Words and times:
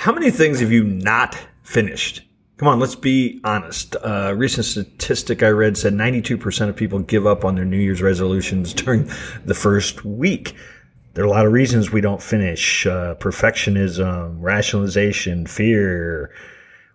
How 0.00 0.12
many 0.12 0.30
things 0.30 0.60
have 0.60 0.72
you 0.72 0.82
not 0.82 1.38
finished? 1.62 2.22
Come 2.56 2.68
on, 2.68 2.80
let's 2.80 2.94
be 2.94 3.38
honest. 3.44 3.96
A 4.02 4.34
recent 4.34 4.64
statistic 4.64 5.42
I 5.42 5.48
read 5.48 5.76
said 5.76 5.92
92% 5.92 6.70
of 6.70 6.74
people 6.74 7.00
give 7.00 7.26
up 7.26 7.44
on 7.44 7.54
their 7.54 7.66
New 7.66 7.76
Year's 7.76 8.00
resolutions 8.00 8.72
during 8.82 9.10
the 9.44 9.52
first 9.52 10.02
week. 10.02 10.54
There 11.12 11.22
are 11.22 11.26
a 11.26 11.30
lot 11.30 11.44
of 11.44 11.52
reasons 11.52 11.92
we 11.92 12.00
don't 12.00 12.22
finish 12.22 12.86
uh, 12.86 13.16
perfectionism, 13.16 14.36
rationalization, 14.38 15.44
fear. 15.46 16.30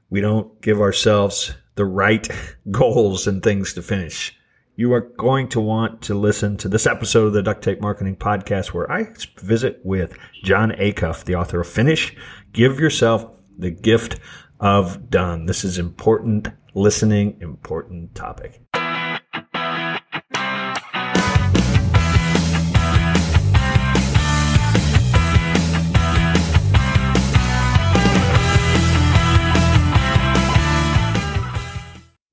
We 0.09 0.19
don't 0.19 0.59
give 0.61 0.81
ourselves 0.81 1.53
the 1.75 1.85
right 1.85 2.27
goals 2.71 3.27
and 3.27 3.43
things 3.43 3.75
to 3.75 3.83
finish. 3.83 4.35
You 4.77 4.91
are 4.91 4.99
going 4.99 5.47
to 5.49 5.61
want 5.61 6.01
to 6.01 6.15
listen 6.15 6.57
to 6.57 6.67
this 6.67 6.85
episode 6.85 7.27
of 7.27 7.33
the 7.33 7.41
Duct 7.41 7.63
Tape 7.63 7.79
Marketing 7.79 8.17
Podcast 8.17 8.73
where 8.73 8.91
I 8.91 9.07
visit 9.39 9.79
with 9.85 10.17
Jon 10.43 10.71
Acuff, 10.71 11.23
the 11.23 11.35
author 11.35 11.61
of 11.61 11.67
Finish. 11.67 12.13
Give 12.51 12.77
yourself 12.77 13.25
the 13.57 13.71
gift 13.71 14.19
of 14.59 15.09
done. 15.09 15.45
This 15.45 15.63
is 15.63 15.77
important 15.77 16.49
listening, 16.73 17.37
important 17.39 18.15
topic. 18.15 18.61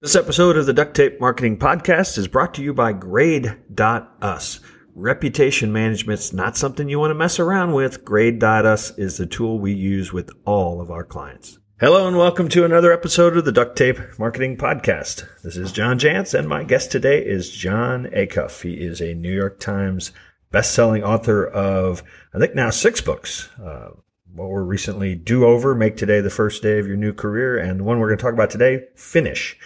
This 0.02 0.16
episode 0.16 0.56
of 0.56 0.66
the 0.66 0.72
Duct 0.72 0.96
Tape 0.96 1.20
Marketing 1.20 1.56
Podcast 1.56 2.18
is 2.18 2.26
brought 2.26 2.54
to 2.54 2.62
you 2.62 2.74
by 2.74 2.92
Grade.us. 2.92 4.58
Reputation 4.96 5.72
management's 5.72 6.32
not 6.32 6.56
something 6.56 6.88
you 6.88 6.98
want 6.98 7.12
to 7.12 7.14
mess 7.14 7.38
around 7.38 7.72
with. 7.72 8.04
Grade.us 8.04 8.98
is 8.98 9.16
the 9.16 9.26
tool 9.26 9.60
we 9.60 9.72
use 9.72 10.12
with 10.12 10.30
all 10.44 10.80
of 10.80 10.90
our 10.90 11.04
clients. 11.04 11.60
Hello 11.78 12.08
and 12.08 12.18
welcome 12.18 12.48
to 12.48 12.64
another 12.64 12.92
episode 12.92 13.36
of 13.36 13.44
the 13.44 13.52
Duct 13.52 13.78
Tape 13.78 14.00
Marketing 14.18 14.56
Podcast. 14.56 15.24
This 15.44 15.56
is 15.56 15.70
John 15.70 16.00
Jantsch 16.00 16.36
and 16.36 16.48
my 16.48 16.64
guest 16.64 16.90
today 16.90 17.24
is 17.24 17.48
Jon 17.48 18.06
Acuff. 18.06 18.60
He 18.60 18.72
is 18.72 19.00
a 19.00 19.14
New 19.14 19.32
York 19.32 19.60
Times 19.60 20.10
best-selling 20.50 21.04
author 21.04 21.46
of, 21.46 22.02
I 22.34 22.40
think 22.40 22.56
now 22.56 22.70
six 22.70 23.00
books. 23.00 23.50
Uh, 23.56 23.90
what 24.34 24.48
were 24.48 24.64
recently 24.64 25.14
Do 25.14 25.44
Over, 25.44 25.76
Make 25.76 25.96
Today 25.96 26.20
the 26.20 26.28
First 26.28 26.60
Day 26.60 26.80
of 26.80 26.88
Your 26.88 26.96
New 26.96 27.12
Career, 27.12 27.56
and 27.56 27.78
the 27.78 27.84
one 27.84 28.00
we're 28.00 28.08
going 28.08 28.18
to 28.18 28.24
talk 28.24 28.34
about 28.34 28.50
today, 28.50 28.86
Finish 28.96 29.56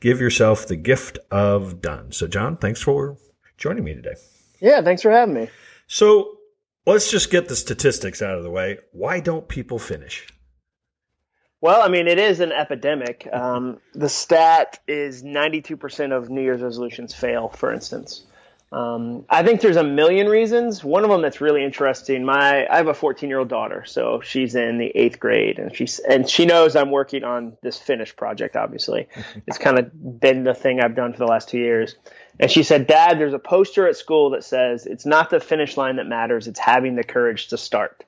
give 0.00 0.20
yourself 0.20 0.66
the 0.66 0.76
gift 0.76 1.18
of 1.30 1.80
done. 1.80 2.12
So, 2.12 2.26
Jon, 2.26 2.56
thanks 2.56 2.80
for 2.80 3.16
joining 3.56 3.84
me 3.84 3.94
today. 3.94 4.14
Yeah, 4.60 4.82
thanks 4.82 5.02
for 5.02 5.10
having 5.10 5.34
me. 5.34 5.48
So, 5.86 6.38
let's 6.86 7.10
just 7.10 7.30
get 7.30 7.48
the 7.48 7.56
statistics 7.56 8.22
out 8.22 8.38
of 8.38 8.44
the 8.44 8.50
way. 8.50 8.78
Why 8.92 9.20
don't 9.20 9.48
people 9.48 9.78
finish? 9.78 10.26
Well, 11.60 11.82
I 11.82 11.88
mean, 11.88 12.06
it 12.06 12.18
is 12.18 12.40
an 12.40 12.52
epidemic. 12.52 13.28
Um, 13.32 13.80
the 13.94 14.08
stat 14.08 14.78
is 14.86 15.22
92% 15.22 16.16
of 16.16 16.28
New 16.28 16.42
Year's 16.42 16.60
resolutions 16.60 17.14
fail, 17.14 17.48
for 17.48 17.72
instance. 17.72 18.24
Um, 18.72 19.24
I 19.30 19.44
think 19.44 19.60
there's 19.60 19.76
a 19.76 19.84
million 19.84 20.28
reasons. 20.28 20.82
One 20.82 21.04
of 21.04 21.10
them 21.10 21.22
that's 21.22 21.40
really 21.40 21.62
interesting. 21.64 22.24
My 22.24 22.66
I 22.66 22.76
have 22.76 22.88
a 22.88 22.94
14 22.94 23.28
year 23.28 23.38
old 23.38 23.48
daughter, 23.48 23.84
so 23.86 24.20
she's 24.20 24.56
in 24.56 24.78
the 24.78 24.90
eighth 24.96 25.20
grade, 25.20 25.60
and 25.60 25.74
she's 25.74 26.00
and 26.00 26.28
she 26.28 26.46
knows 26.46 26.74
I'm 26.74 26.90
working 26.90 27.22
on 27.22 27.56
this 27.62 27.78
finish 27.78 28.14
project. 28.14 28.56
Obviously, 28.56 29.06
it's 29.46 29.58
kind 29.58 29.78
of 29.78 30.20
been 30.20 30.42
the 30.42 30.54
thing 30.54 30.80
I've 30.80 30.96
done 30.96 31.12
for 31.12 31.18
the 31.18 31.26
last 31.26 31.48
two 31.48 31.58
years. 31.58 31.94
And 32.40 32.50
she 32.50 32.64
said, 32.64 32.88
"Dad, 32.88 33.20
there's 33.20 33.34
a 33.34 33.38
poster 33.38 33.86
at 33.86 33.96
school 33.96 34.30
that 34.30 34.42
says 34.42 34.84
it's 34.84 35.06
not 35.06 35.30
the 35.30 35.38
finish 35.38 35.76
line 35.76 35.96
that 35.96 36.06
matters; 36.06 36.48
it's 36.48 36.60
having 36.60 36.96
the 36.96 37.04
courage 37.04 37.48
to 37.48 37.58
start." 37.58 38.04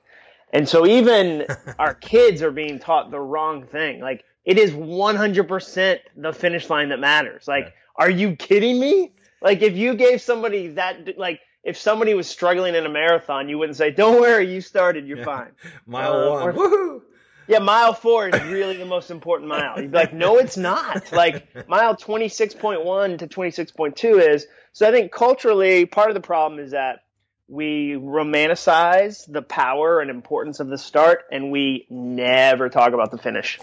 And 0.51 0.67
so 0.67 0.85
even 0.85 1.47
our 1.79 1.93
kids 1.93 2.41
are 2.41 2.51
being 2.51 2.79
taught 2.79 3.11
the 3.11 3.19
wrong 3.19 3.65
thing. 3.65 4.01
Like 4.01 4.25
it 4.43 4.57
is 4.57 4.71
100% 4.71 5.99
the 6.17 6.33
finish 6.33 6.69
line 6.69 6.89
that 6.89 6.99
matters. 6.99 7.47
Like, 7.47 7.73
are 7.95 8.09
you 8.09 8.35
kidding 8.35 8.79
me? 8.79 9.11
Like 9.41 9.61
if 9.61 9.75
you 9.75 9.95
gave 9.95 10.21
somebody 10.21 10.69
that 10.69 11.17
like 11.17 11.39
if 11.63 11.77
somebody 11.77 12.13
was 12.13 12.27
struggling 12.27 12.75
in 12.75 12.85
a 12.85 12.89
marathon, 12.89 13.49
you 13.49 13.57
wouldn't 13.57 13.77
say, 13.77 13.91
"Don't 13.91 14.19
worry, 14.19 14.53
you 14.53 14.61
started, 14.61 15.07
you're 15.07 15.19
yeah. 15.19 15.25
fine." 15.25 15.51
Mile 15.85 16.13
uh, 16.13 16.31
one, 16.31 16.43
or, 16.43 16.53
woohoo! 16.53 17.01
Yeah, 17.47 17.57
mile 17.57 17.93
four 17.93 18.29
is 18.29 18.39
really 18.43 18.77
the 18.77 18.85
most 18.85 19.09
important 19.09 19.49
mile. 19.49 19.81
You'd 19.81 19.91
be 19.91 19.97
like, 19.97 20.13
"No, 20.13 20.37
it's 20.37 20.55
not." 20.55 21.11
Like 21.11 21.47
mile 21.67 21.95
twenty 21.95 22.29
six 22.29 22.53
point 22.53 22.85
one 22.85 23.17
to 23.17 23.27
twenty 23.27 23.51
six 23.51 23.71
point 23.71 23.95
two 23.95 24.19
is. 24.19 24.45
So 24.71 24.87
I 24.87 24.91
think 24.91 25.11
culturally, 25.11 25.87
part 25.87 26.09
of 26.09 26.13
the 26.13 26.21
problem 26.21 26.59
is 26.59 26.71
that 26.71 26.99
we 27.47 27.97
romanticize 27.99 29.29
the 29.29 29.41
power 29.41 29.99
and 29.99 30.11
importance 30.11 30.59
of 30.59 30.67
the 30.67 30.77
start, 30.77 31.23
and 31.31 31.51
we 31.51 31.87
never 31.89 32.69
talk 32.69 32.93
about 32.93 33.09
the 33.09 33.17
finish. 33.17 33.59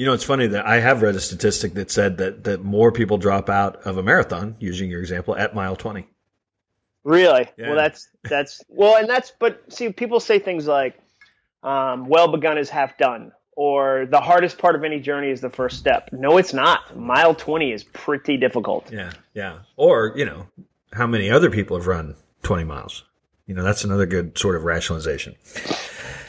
You 0.00 0.06
know, 0.06 0.14
it's 0.14 0.24
funny 0.24 0.46
that 0.46 0.66
I 0.66 0.80
have 0.80 1.02
read 1.02 1.14
a 1.14 1.20
statistic 1.20 1.74
that 1.74 1.90
said 1.90 2.16
that, 2.16 2.44
that 2.44 2.64
more 2.64 2.90
people 2.90 3.18
drop 3.18 3.50
out 3.50 3.82
of 3.82 3.98
a 3.98 4.02
marathon, 4.02 4.56
using 4.58 4.88
your 4.88 4.98
example, 5.00 5.36
at 5.36 5.54
mile 5.54 5.76
20. 5.76 6.08
Really? 7.04 7.50
Yeah. 7.58 7.66
Well, 7.66 7.76
that's, 7.76 8.08
that's, 8.22 8.64
well, 8.70 8.96
and 8.96 9.06
that's, 9.06 9.30
but 9.38 9.70
see, 9.70 9.92
people 9.92 10.18
say 10.18 10.38
things 10.38 10.66
like, 10.66 10.98
um, 11.62 12.08
well 12.08 12.28
begun 12.28 12.56
is 12.56 12.70
half 12.70 12.96
done, 12.96 13.32
or 13.52 14.06
the 14.06 14.22
hardest 14.22 14.56
part 14.56 14.74
of 14.74 14.84
any 14.84 15.00
journey 15.00 15.28
is 15.28 15.42
the 15.42 15.50
first 15.50 15.78
step. 15.78 16.08
No, 16.12 16.38
it's 16.38 16.54
not. 16.54 16.96
Mile 16.96 17.34
20 17.34 17.70
is 17.70 17.84
pretty 17.84 18.38
difficult. 18.38 18.90
Yeah. 18.90 19.12
Yeah. 19.34 19.58
Or, 19.76 20.14
you 20.16 20.24
know, 20.24 20.46
how 20.94 21.08
many 21.08 21.30
other 21.30 21.50
people 21.50 21.76
have 21.76 21.86
run 21.86 22.16
20 22.42 22.64
miles? 22.64 23.04
You 23.46 23.54
know, 23.54 23.62
that's 23.62 23.84
another 23.84 24.06
good 24.06 24.38
sort 24.38 24.56
of 24.56 24.64
rationalization. 24.64 25.36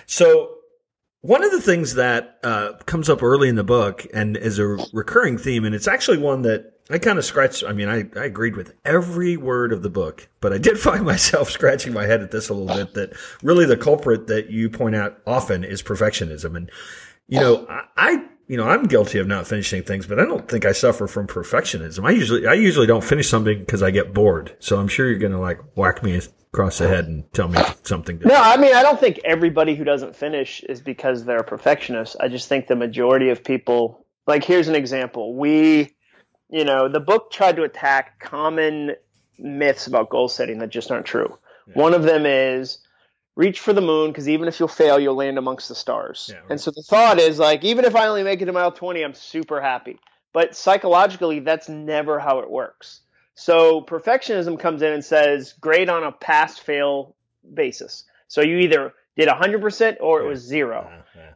So 0.07 0.57
one 1.21 1.43
of 1.43 1.51
the 1.51 1.61
things 1.61 1.95
that 1.95 2.39
uh, 2.43 2.73
comes 2.85 3.07
up 3.09 3.21
early 3.21 3.47
in 3.47 3.55
the 3.55 3.63
book 3.63 4.05
and 4.13 4.35
is 4.35 4.57
a 4.57 4.65
recurring 4.91 5.37
theme, 5.37 5.65
and 5.65 5.75
it's 5.75 5.87
actually 5.87 6.17
one 6.17 6.41
that 6.41 6.73
I 6.89 6.97
kind 6.97 7.19
of 7.19 7.25
scratched. 7.25 7.63
I 7.63 7.73
mean, 7.73 7.87
I, 7.87 8.09
I 8.19 8.25
agreed 8.25 8.55
with 8.55 8.73
every 8.83 9.37
word 9.37 9.71
of 9.71 9.83
the 9.83 9.89
book, 9.89 10.27
but 10.39 10.51
I 10.51 10.57
did 10.57 10.79
find 10.79 11.05
myself 11.05 11.49
scratching 11.49 11.93
my 11.93 12.05
head 12.05 12.21
at 12.21 12.31
this 12.31 12.49
a 12.49 12.53
little 12.53 12.75
bit 12.75 12.93
that 12.95 13.13
really 13.43 13.65
the 13.65 13.77
culprit 13.77 14.27
that 14.27 14.49
you 14.49 14.69
point 14.69 14.95
out 14.95 15.19
often 15.27 15.63
is 15.63 15.83
perfectionism. 15.83 16.57
And, 16.57 16.71
you 17.27 17.39
know, 17.39 17.67
I, 17.69 17.83
I 17.95 18.25
you 18.47 18.57
know, 18.57 18.67
I'm 18.67 18.83
guilty 18.83 19.19
of 19.19 19.27
not 19.27 19.47
finishing 19.47 19.81
things, 19.81 20.05
but 20.05 20.19
I 20.19 20.25
don't 20.25 20.49
think 20.49 20.65
I 20.65 20.73
suffer 20.73 21.07
from 21.07 21.25
perfectionism. 21.25 22.05
I 22.05 22.11
usually, 22.11 22.47
I 22.47 22.53
usually 22.53 22.87
don't 22.87 23.03
finish 23.03 23.29
something 23.29 23.59
because 23.59 23.81
I 23.81 23.91
get 23.91 24.13
bored. 24.13 24.57
So 24.59 24.77
I'm 24.77 24.89
sure 24.89 25.07
you're 25.07 25.19
going 25.19 25.31
to 25.31 25.39
like 25.39 25.61
whack 25.75 26.03
me 26.03 26.19
across 26.53 26.79
the 26.79 26.87
head 26.87 27.05
and 27.05 27.31
tell 27.33 27.47
me 27.47 27.59
something. 27.83 28.17
Different. 28.17 28.37
No, 28.37 28.41
I 28.43 28.57
mean, 28.57 28.75
I 28.75 28.83
don't 28.83 28.99
think 28.99 29.21
everybody 29.23 29.75
who 29.75 29.83
doesn't 29.83 30.15
finish 30.15 30.61
is 30.63 30.81
because 30.81 31.23
they're 31.23 31.37
a 31.37 31.43
perfectionist. 31.43 32.17
I 32.19 32.27
just 32.27 32.49
think 32.49 32.67
the 32.67 32.75
majority 32.75 33.29
of 33.29 33.43
people, 33.43 34.05
like, 34.27 34.43
here's 34.43 34.67
an 34.67 34.75
example. 34.75 35.35
We, 35.35 35.95
you 36.49 36.65
know, 36.65 36.89
the 36.89 36.99
book 36.99 37.31
tried 37.31 37.55
to 37.55 37.63
attack 37.63 38.19
common 38.19 38.95
myths 39.39 39.87
about 39.87 40.09
goal 40.09 40.27
setting 40.27 40.59
that 40.59 40.69
just 40.69 40.91
aren't 40.91 41.05
true. 41.05 41.37
Yeah. 41.67 41.73
One 41.75 41.93
of 41.93 42.03
them 42.03 42.25
is 42.25 42.79
reach 43.37 43.61
for 43.61 43.71
the 43.71 43.81
moon 43.81 44.11
because 44.11 44.27
even 44.27 44.49
if 44.49 44.59
you'll 44.59 44.67
fail, 44.67 44.99
you'll 44.99 45.15
land 45.15 45.37
amongst 45.37 45.69
the 45.69 45.75
stars. 45.75 46.29
Yeah, 46.29 46.39
right. 46.39 46.51
And 46.51 46.61
so 46.61 46.71
the 46.71 46.83
thought 46.83 47.17
is 47.17 47.39
like, 47.39 47.63
even 47.63 47.85
if 47.85 47.95
I 47.95 48.07
only 48.07 48.23
make 48.23 48.41
it 48.41 48.45
to 48.45 48.51
mile 48.51 48.73
20, 48.73 49.01
I'm 49.01 49.13
super 49.13 49.61
happy. 49.61 49.99
But 50.33 50.55
psychologically, 50.55 51.39
that's 51.39 51.69
never 51.69 52.19
how 52.19 52.39
it 52.39 52.49
works. 52.49 53.01
So 53.35 53.81
perfectionism 53.81 54.59
comes 54.59 54.81
in 54.81 54.93
and 54.93 55.03
says 55.03 55.53
grade 55.53 55.89
on 55.89 56.03
a 56.03 56.11
pass 56.11 56.57
fail 56.57 57.15
basis. 57.53 58.03
So 58.27 58.41
you 58.41 58.57
either 58.59 58.93
did 59.17 59.27
100% 59.27 59.97
or 59.99 60.21
it 60.21 60.27
was 60.27 60.39
0 60.39 60.89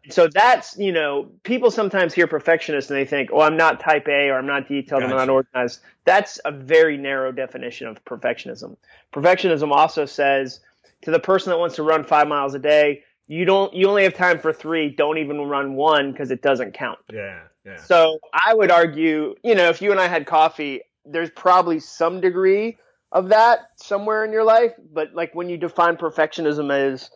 So 0.09 0.27
that's, 0.27 0.77
you 0.77 0.91
know, 0.91 1.29
people 1.43 1.71
sometimes 1.71 2.13
hear 2.13 2.27
perfectionist 2.27 2.89
and 2.89 2.97
they 2.97 3.05
think, 3.05 3.29
oh, 3.33 3.41
I'm 3.41 3.57
not 3.57 3.79
type 3.79 4.07
A 4.07 4.29
or 4.29 4.37
I'm 4.37 4.45
not 4.45 4.67
detailed, 4.67 5.01
gotcha. 5.01 5.13
I'm 5.13 5.17
not 5.17 5.29
organized. 5.29 5.81
That's 6.05 6.39
a 6.45 6.51
very 6.51 6.97
narrow 6.97 7.31
definition 7.31 7.87
of 7.87 8.03
perfectionism. 8.05 8.77
Perfectionism 9.13 9.71
also 9.71 10.05
says 10.05 10.59
to 11.01 11.11
the 11.11 11.19
person 11.19 11.51
that 11.51 11.57
wants 11.57 11.75
to 11.75 11.83
run 11.83 12.03
five 12.03 12.27
miles 12.27 12.53
a 12.53 12.59
day, 12.59 13.03
you 13.27 13.45
don't, 13.45 13.73
you 13.73 13.89
only 13.89 14.03
have 14.03 14.13
time 14.13 14.39
for 14.39 14.53
three. 14.53 14.89
Don't 14.89 15.17
even 15.17 15.41
run 15.41 15.75
one 15.75 16.11
because 16.11 16.31
it 16.31 16.41
doesn't 16.41 16.73
count. 16.73 16.99
Yeah. 17.11 17.39
Yeah. 17.65 17.77
So 17.77 18.19
I 18.31 18.53
would 18.53 18.69
argue, 18.69 19.35
you 19.43 19.55
know, 19.55 19.69
if 19.69 19.81
you 19.81 19.89
and 19.91 19.99
I 19.99 20.07
had 20.07 20.27
coffee, 20.27 20.81
there's 21.05 21.29
probably 21.29 21.79
some 21.79 22.21
degree 22.21 22.77
of 23.11 23.29
that 23.29 23.69
somewhere 23.77 24.25
in 24.25 24.31
your 24.31 24.43
life, 24.43 24.73
but 24.93 25.13
like 25.13 25.33
when 25.33 25.49
you 25.49 25.57
define 25.57 25.97
perfectionism 25.97 26.71
as 26.71 27.09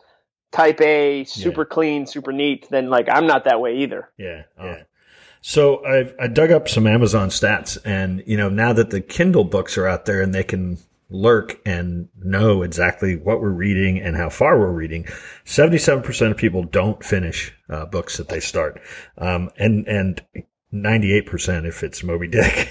type 0.52 0.80
A, 0.80 1.24
super 1.24 1.62
yeah. 1.62 1.74
clean, 1.74 2.06
super 2.06 2.32
neat, 2.32 2.68
then 2.70 2.90
like 2.90 3.08
I'm 3.10 3.26
not 3.26 3.44
that 3.44 3.60
way 3.60 3.78
either. 3.78 4.10
Yeah. 4.18 4.42
Oh. 4.58 4.64
Yeah. 4.64 4.82
So 5.42 5.84
I 5.86 6.12
I 6.22 6.26
dug 6.26 6.50
up 6.50 6.68
some 6.68 6.86
Amazon 6.86 7.28
stats 7.28 7.78
and 7.84 8.22
you 8.26 8.36
know 8.36 8.48
now 8.48 8.72
that 8.72 8.90
the 8.90 9.00
Kindle 9.00 9.44
books 9.44 9.78
are 9.78 9.86
out 9.86 10.06
there 10.06 10.20
and 10.22 10.34
they 10.34 10.44
can 10.44 10.78
lurk 11.10 11.60
and 11.66 12.08
know 12.22 12.62
exactly 12.62 13.16
what 13.16 13.40
we're 13.40 13.50
reading 13.50 13.98
and 13.98 14.16
how 14.16 14.28
far 14.28 14.58
we're 14.58 14.72
reading, 14.72 15.04
77% 15.44 16.30
of 16.30 16.36
people 16.36 16.62
don't 16.62 17.04
finish 17.04 17.52
uh, 17.68 17.84
books 17.86 18.16
that 18.16 18.28
they 18.28 18.40
start. 18.40 18.80
Um, 19.18 19.50
and, 19.58 19.86
and 19.88 20.22
98% 20.72 21.66
if 21.66 21.82
it's 21.82 22.02
Moby 22.02 22.28
Dick. 22.28 22.68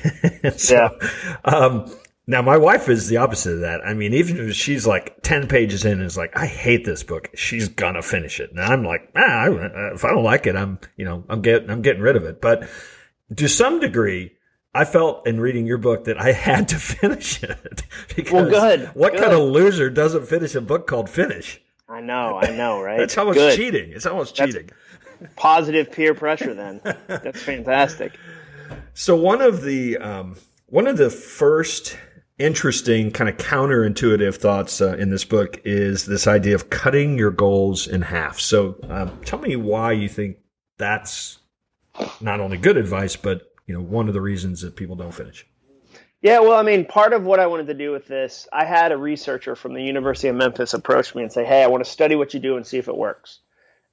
so, 0.58 0.98
yeah. 1.02 1.38
Um, 1.44 1.92
Now, 2.28 2.44
my 2.44 2.58
wife 2.58 2.90
is 2.90 3.08
the 3.08 3.18
opposite 3.18 3.56
of 3.56 3.60
that. 3.62 3.82
I 3.84 3.96
mean, 3.96 4.14
even 4.14 4.50
if 4.50 4.56
she's 4.56 4.86
like 4.86 5.24
10 5.24 5.48
pages 5.48 5.84
in 5.84 5.94
and 5.94 6.04
is 6.04 6.16
like, 6.16 6.38
I 6.38 6.46
hate 6.46 6.86
this 6.86 7.02
book, 7.02 7.32
she's 7.34 7.68
gonna 7.70 8.04
finish 8.04 8.40
it. 8.40 8.52
And 8.52 8.60
I'm 8.60 8.84
like, 8.84 9.10
ah, 9.16 9.46
I, 9.46 9.92
if 9.94 10.06
I 10.06 10.12
don't 10.12 10.24
like 10.24 10.46
it, 10.46 10.56
I'm, 10.56 10.78
you 10.96 11.06
know, 11.06 11.24
I'm 11.28 11.42
getting, 11.42 11.72
I'm 11.72 11.82
getting 11.82 12.04
rid 12.04 12.16
of 12.16 12.26
it. 12.26 12.40
But 12.40 12.70
to 13.36 13.50
some 13.50 13.80
degree, 13.80 14.34
I 14.76 14.86
felt 14.86 15.26
in 15.26 15.40
reading 15.40 15.66
your 15.66 15.80
book 15.80 16.04
that 16.04 16.22
I 16.22 16.32
had 16.50 16.68
to 16.68 16.76
finish 16.76 17.42
it. 17.42 17.82
because 18.16 18.32
well, 18.32 18.48
good. 18.48 18.90
What 18.94 19.14
good. 19.14 19.22
kind 19.22 19.34
of 19.34 19.40
loser 19.50 19.90
doesn't 19.90 20.28
finish 20.28 20.54
a 20.54 20.62
book 20.62 20.86
called 20.86 21.10
Finish? 21.10 21.60
I 21.88 22.02
know, 22.02 22.40
I 22.40 22.52
know, 22.56 22.80
right? 22.80 23.00
That's 23.00 23.18
almost 23.18 23.40
good. 23.40 23.56
cheating. 23.56 23.92
It's 23.92 24.06
almost 24.06 24.36
That's 24.36 24.54
cheating. 24.54 24.70
Positive 25.36 25.92
peer 25.92 26.14
pressure, 26.14 26.54
then. 26.54 26.82
That's 27.08 27.42
fantastic. 27.42 28.18
So 28.94 29.16
one 29.16 29.42
of 29.42 29.62
the 29.62 29.98
um, 29.98 30.38
one 30.68 30.88
of 30.88 30.98
the 30.98 31.10
first 31.10 31.98
interesting 32.38 33.12
kind 33.12 33.30
of 33.30 33.38
counterintuitive 33.38 34.36
thoughts 34.36 34.82
uh, 34.82 34.96
in 34.98 35.10
this 35.10 35.26
book 35.26 35.60
is 35.66 36.06
this 36.06 36.26
idea 36.26 36.56
of 36.56 36.70
cutting 36.70 37.18
your 37.18 37.32
goals 37.32 37.88
in 37.88 38.02
half. 38.02 38.40
So 38.40 38.78
um, 38.90 39.20
tell 39.26 39.40
me 39.40 39.56
why 39.56 39.92
you 39.92 40.08
think 40.08 40.38
that's 40.78 41.40
not 42.22 42.40
only 42.40 42.58
good 42.58 42.78
advice, 42.78 43.16
but 43.16 43.52
you 43.68 43.74
know 43.74 43.82
one 43.82 44.08
of 44.08 44.14
the 44.14 44.22
reasons 44.22 44.62
that 44.62 44.76
people 44.76 44.96
don't 44.96 45.14
finish. 45.14 45.46
Yeah, 46.22 46.40
well, 46.40 46.60
I 46.60 46.64
mean, 46.64 46.84
part 46.84 47.14
of 47.14 47.24
what 47.24 47.40
I 47.40 47.48
wanted 47.48 47.68
to 47.68 47.74
do 47.74 47.92
with 47.92 48.06
this, 48.06 48.46
I 48.52 48.66
had 48.66 48.92
a 48.92 48.98
researcher 48.98 49.56
from 49.56 49.74
the 49.74 49.82
University 49.82 50.28
of 50.28 50.36
Memphis 50.36 50.74
approach 50.74 51.16
me 51.16 51.24
and 51.24 51.32
say, 51.32 51.46
"Hey, 51.46 51.64
I 51.64 51.68
want 51.68 51.84
to 51.84 51.90
study 51.90 52.16
what 52.16 52.34
you 52.34 52.40
do 52.40 52.58
and 52.58 52.66
see 52.66 52.78
if 52.78 52.88
it 52.88 52.98
works." 52.98 53.40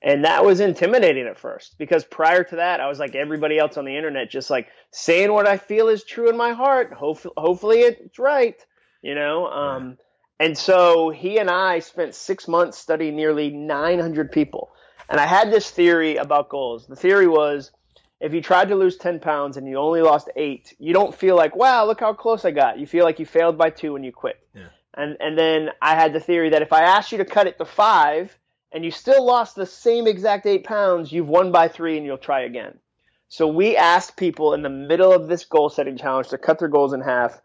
And 0.06 0.24
that 0.24 0.44
was 0.44 0.60
intimidating 0.60 1.26
at 1.26 1.36
first 1.36 1.74
because 1.78 2.04
prior 2.04 2.44
to 2.44 2.56
that, 2.56 2.78
I 2.80 2.86
was 2.86 3.00
like 3.00 3.16
everybody 3.16 3.58
else 3.58 3.76
on 3.76 3.84
the 3.84 3.96
internet, 3.96 4.30
just 4.30 4.50
like 4.50 4.68
saying 4.92 5.32
what 5.32 5.48
I 5.48 5.56
feel 5.56 5.88
is 5.88 6.04
true 6.04 6.30
in 6.30 6.36
my 6.36 6.52
heart. 6.52 6.92
Hopefully, 6.92 7.34
hopefully 7.36 7.78
it's 7.80 8.16
right, 8.16 8.54
you 9.02 9.16
know. 9.16 9.48
Um, 9.48 9.98
and 10.38 10.56
so 10.56 11.10
he 11.10 11.38
and 11.38 11.50
I 11.50 11.80
spent 11.80 12.14
six 12.14 12.46
months 12.46 12.78
studying 12.78 13.16
nearly 13.16 13.50
900 13.50 14.30
people, 14.30 14.70
and 15.08 15.18
I 15.18 15.26
had 15.26 15.50
this 15.50 15.72
theory 15.72 16.14
about 16.14 16.50
goals. 16.50 16.86
The 16.86 16.94
theory 16.94 17.26
was 17.26 17.72
if 18.20 18.32
you 18.32 18.40
tried 18.40 18.68
to 18.68 18.76
lose 18.76 18.96
10 18.98 19.18
pounds 19.18 19.56
and 19.56 19.66
you 19.66 19.76
only 19.76 20.02
lost 20.02 20.30
eight, 20.36 20.72
you 20.78 20.92
don't 20.92 21.16
feel 21.16 21.34
like, 21.34 21.56
wow, 21.56 21.84
look 21.84 21.98
how 21.98 22.12
close 22.12 22.44
I 22.44 22.52
got. 22.52 22.78
You 22.78 22.86
feel 22.86 23.04
like 23.04 23.18
you 23.18 23.26
failed 23.26 23.58
by 23.58 23.70
two 23.70 23.96
and 23.96 24.04
you 24.04 24.12
quit. 24.12 24.38
Yeah. 24.54 24.68
And, 24.94 25.16
and 25.18 25.36
then 25.36 25.70
I 25.82 25.96
had 25.96 26.12
the 26.12 26.20
theory 26.20 26.50
that 26.50 26.62
if 26.62 26.72
I 26.72 26.82
asked 26.82 27.10
you 27.10 27.18
to 27.18 27.24
cut 27.24 27.48
it 27.48 27.58
to 27.58 27.64
five 27.64 28.38
and 28.76 28.84
you 28.84 28.90
still 28.90 29.24
lost 29.24 29.56
the 29.56 29.64
same 29.64 30.06
exact 30.06 30.44
eight 30.44 30.64
pounds, 30.64 31.10
you've 31.10 31.26
won 31.26 31.50
by 31.50 31.66
three 31.66 31.96
and 31.96 32.04
you'll 32.04 32.18
try 32.18 32.42
again. 32.42 32.78
So 33.26 33.48
we 33.48 33.74
asked 33.74 34.18
people 34.18 34.52
in 34.52 34.60
the 34.60 34.68
middle 34.68 35.14
of 35.14 35.28
this 35.28 35.46
goal 35.46 35.70
setting 35.70 35.96
challenge 35.96 36.28
to 36.28 36.36
cut 36.36 36.58
their 36.58 36.68
goals 36.68 36.92
in 36.92 37.00
half, 37.00 37.40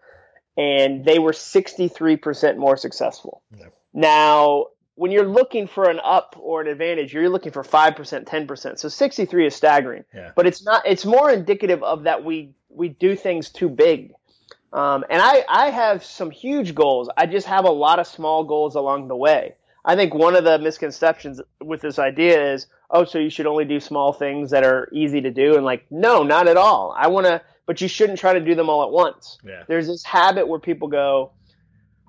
and 0.58 1.06
they 1.06 1.20
were 1.20 1.32
63% 1.32 2.58
more 2.58 2.76
successful. 2.76 3.44
Yeah. 3.58 3.68
Now, 3.94 4.66
when 4.96 5.12
you're 5.12 5.26
looking 5.26 5.68
for 5.68 5.90
an 5.90 6.02
up 6.04 6.36
or 6.38 6.60
an 6.60 6.68
advantage, 6.68 7.14
you're 7.14 7.30
looking 7.30 7.54
for 7.54 7.64
5%, 7.64 8.26
10%. 8.26 8.78
So 8.78 8.90
63 8.90 9.48
is 9.48 9.56
staggering. 9.56 10.04
Yeah. 10.14 10.32
But 10.36 10.48
it's 10.48 10.66
not 10.66 10.86
it's 10.86 11.06
more 11.06 11.32
indicative 11.32 11.82
of 11.82 12.04
that 12.04 12.26
we 12.26 12.56
we 12.68 12.90
do 12.90 13.16
things 13.16 13.50
too 13.50 13.70
big. 13.70 14.12
Um, 14.74 15.06
and 15.10 15.22
I, 15.22 15.46
I 15.48 15.70
have 15.70 16.04
some 16.04 16.30
huge 16.30 16.76
goals. 16.76 17.10
I 17.16 17.26
just 17.26 17.48
have 17.48 17.64
a 17.64 17.72
lot 17.72 18.00
of 18.00 18.08
small 18.08 18.44
goals 18.44 18.76
along 18.76 19.08
the 19.08 19.16
way. 19.16 19.56
I 19.84 19.96
think 19.96 20.14
one 20.14 20.36
of 20.36 20.44
the 20.44 20.60
misconceptions 20.60 21.42
with 21.60 21.82
this 21.82 21.98
idea 21.98 22.54
is, 22.54 22.68
oh, 22.90 23.06
so 23.06 23.18
you 23.18 23.30
should 23.30 23.48
only 23.48 23.66
do 23.66 23.80
small 23.80 24.14
things 24.14 24.52
that 24.52 24.64
are 24.64 24.90
easy 24.94 25.22
to 25.22 25.32
do. 25.32 25.56
And 25.56 25.66
like, 25.66 25.86
no, 25.90 26.24
not 26.24 26.48
at 26.48 26.58
all. 26.58 26.96
I 26.98 27.08
want 27.08 27.26
to, 27.26 27.42
but 27.66 27.82
you 27.82 27.88
shouldn't 27.88 28.20
try 28.20 28.34
to 28.34 28.40
do 28.40 28.54
them 28.54 28.70
all 28.70 28.84
at 28.84 28.92
once. 28.92 29.40
Yeah. 29.44 29.64
There's 29.68 29.88
this 29.88 30.04
habit 30.04 30.48
where 30.48 30.60
people 30.60 30.88
go, 30.88 31.32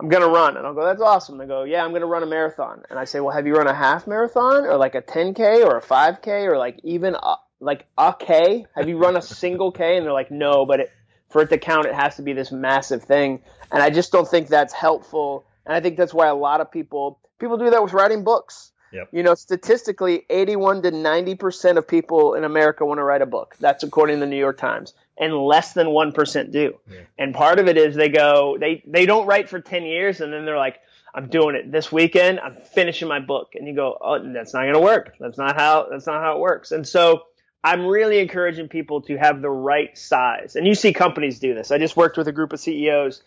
I'm 0.01 0.09
gonna 0.09 0.29
run, 0.29 0.57
and 0.57 0.67
I'll 0.67 0.75
go, 0.75 0.85
that's 0.85 1.01
awesome. 1.01 1.39
They 1.39 1.47
go, 1.47 1.63
yeah, 1.63 1.85
I'm 1.85 1.93
gonna 1.93 2.07
run 2.07 2.25
a 2.25 2.27
marathon, 2.27 2.83
and 2.91 2.99
I 2.99 3.05
say, 3.05 3.21
well, 3.21 3.35
have 3.35 3.47
you 3.47 3.55
run 3.55 3.69
a 3.69 3.75
half 3.75 4.07
marathon 4.07 4.65
or 4.65 4.77
like 4.77 4.97
a 4.97 5.03
10k 5.03 5.65
or 5.65 5.79
a 5.79 5.83
5k 5.83 6.51
or 6.51 6.59
like 6.59 6.81
even 6.83 7.15
a, 7.15 7.37
like 7.61 7.87
a 7.97 8.15
k? 8.19 8.67
Have 8.75 8.89
you 8.89 8.99
run 8.99 9.17
a 9.17 9.23
single 9.23 9.71
k? 9.71 9.97
And 9.97 10.05
they're 10.05 10.13
like, 10.13 10.33
no, 10.33 10.67
but 10.67 10.81
it, 10.81 10.91
for 11.31 11.43
it 11.43 11.51
to 11.51 11.59
count, 11.59 11.87
it 11.87 11.95
has 11.95 12.17
to 12.17 12.23
be 12.23 12.33
this 12.33 12.51
massive 12.51 13.05
thing, 13.05 13.43
and 13.71 13.83
I 13.83 13.91
just 13.91 14.11
don't 14.11 14.29
think 14.29 14.49
that's 14.49 14.73
helpful. 14.73 15.47
And 15.65 15.75
I 15.75 15.81
think 15.81 15.97
that's 15.97 16.13
why 16.13 16.27
a 16.27 16.35
lot 16.35 16.61
of 16.61 16.73
people 16.73 17.21
people 17.43 17.59
do 17.59 17.71
that 17.71 17.83
with 17.83 17.93
writing 17.93 18.23
books. 18.23 18.71
Yep. 18.93 19.09
You 19.11 19.23
know, 19.23 19.35
statistically, 19.35 20.25
81 20.31 20.83
to 20.83 20.91
90 20.91 21.35
percent 21.35 21.79
of 21.79 21.89
people 21.89 22.35
in 22.35 22.45
America 22.45 22.85
want 22.87 22.99
to 22.99 23.05
write 23.05 23.23
a 23.23 23.27
book. 23.27 23.57
That's 23.59 23.83
according 23.83 24.17
to 24.17 24.21
the 24.21 24.27
New 24.27 24.39
York 24.39 24.59
Times 24.59 24.95
and 25.19 25.37
less 25.37 25.73
than 25.73 25.89
1% 25.89 26.53
do. 26.53 26.79
Yeah. 26.91 27.01
And 27.19 27.35
part 27.35 27.59
of 27.59 27.69
it 27.69 27.77
is 27.77 27.95
they 27.95 28.09
go, 28.09 28.57
they, 28.59 28.83
they 28.87 29.07
don't 29.07 29.27
write 29.27 29.49
for 29.51 29.61
10 29.61 29.85
years 29.85 30.21
and 30.21 30.33
then 30.33 30.45
they're 30.45 30.57
like, 30.57 30.81
I'm 31.15 31.29
doing 31.29 31.55
it 31.55 31.71
this 31.71 31.93
weekend. 31.93 32.41
I'm 32.41 32.57
finishing 32.75 33.09
my 33.09 33.21
book. 33.21 33.53
And 33.55 33.69
you 33.69 33.75
go, 33.75 33.97
oh, 34.01 34.33
that's 34.33 34.55
not 34.55 34.63
going 34.63 34.75
to 34.75 34.81
work. 34.81 35.15
That's 35.21 35.37
not 35.37 35.57
how, 35.57 35.89
that's 35.91 36.07
not 36.07 36.23
how 36.23 36.37
it 36.37 36.41
works. 36.41 36.73
And 36.73 36.89
so 36.89 37.25
I'm 37.63 37.87
really 37.87 38.19
encouraging 38.19 38.69
people 38.69 39.03
to 39.03 39.17
have 39.17 39.43
the 39.43 39.51
right 39.51 39.97
size. 39.97 40.57
And 40.57 40.67
you 40.67 40.75
see 40.75 40.93
companies 40.95 41.39
do 41.39 41.55
this. 41.55 41.71
I 41.71 41.79
just 41.79 41.97
worked 41.97 42.17
with 42.17 42.29
a 42.29 42.33
group 42.33 42.55
of 42.55 42.61
CEOs 42.61 43.23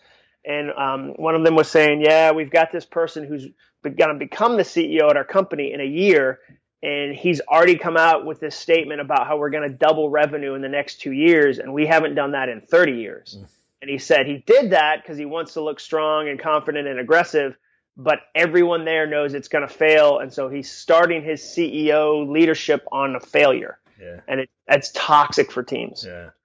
and 0.46 0.70
um, 0.70 1.14
one 1.16 1.34
of 1.34 1.42
them 1.42 1.56
was 1.56 1.68
saying, 1.68 2.02
yeah, 2.02 2.30
we've 2.30 2.50
got 2.50 2.70
this 2.70 2.84
person 2.84 3.24
who's 3.24 3.48
going 3.90 4.12
to 4.12 4.18
become 4.18 4.56
the 4.56 4.62
CEO 4.62 5.10
at 5.10 5.16
our 5.16 5.24
company 5.24 5.72
in 5.72 5.80
a 5.80 5.84
year 5.84 6.40
and 6.82 7.14
he's 7.14 7.40
already 7.40 7.76
come 7.76 7.96
out 7.96 8.24
with 8.24 8.38
this 8.38 8.54
statement 8.54 9.00
about 9.00 9.26
how 9.26 9.38
we're 9.38 9.50
going 9.50 9.68
to 9.68 9.74
double 9.74 10.10
revenue 10.10 10.54
in 10.54 10.62
the 10.62 10.68
next 10.68 11.00
two 11.00 11.12
years, 11.12 11.58
and 11.58 11.72
we 11.72 11.86
haven't 11.86 12.14
done 12.14 12.32
that 12.32 12.48
in 12.48 12.60
30 12.60 12.92
years. 12.92 13.38
Mm. 13.38 13.46
And 13.82 13.90
he 13.90 13.98
said 13.98 14.26
he 14.26 14.38
did 14.46 14.70
that 14.70 15.02
because 15.02 15.18
he 15.18 15.24
wants 15.24 15.54
to 15.54 15.62
look 15.62 15.80
strong 15.80 16.28
and 16.28 16.38
confident 16.38 16.86
and 16.86 16.98
aggressive, 16.98 17.56
but 17.96 18.20
everyone 18.34 18.84
there 18.84 19.06
knows 19.06 19.34
it's 19.34 19.48
going 19.48 19.66
to 19.66 19.72
fail, 19.72 20.18
and 20.18 20.32
so 20.32 20.48
he's 20.48 20.70
starting 20.70 21.22
his 21.22 21.40
CEO 21.40 22.30
leadership 22.30 22.84
on 22.92 23.16
a 23.16 23.20
failure. 23.20 23.78
Yeah. 24.00 24.20
And 24.28 24.40
it, 24.40 24.50
that's 24.68 24.92
toxic 24.92 25.50
for 25.50 25.62
teams. 25.62 26.04
Yeah. 26.06 26.30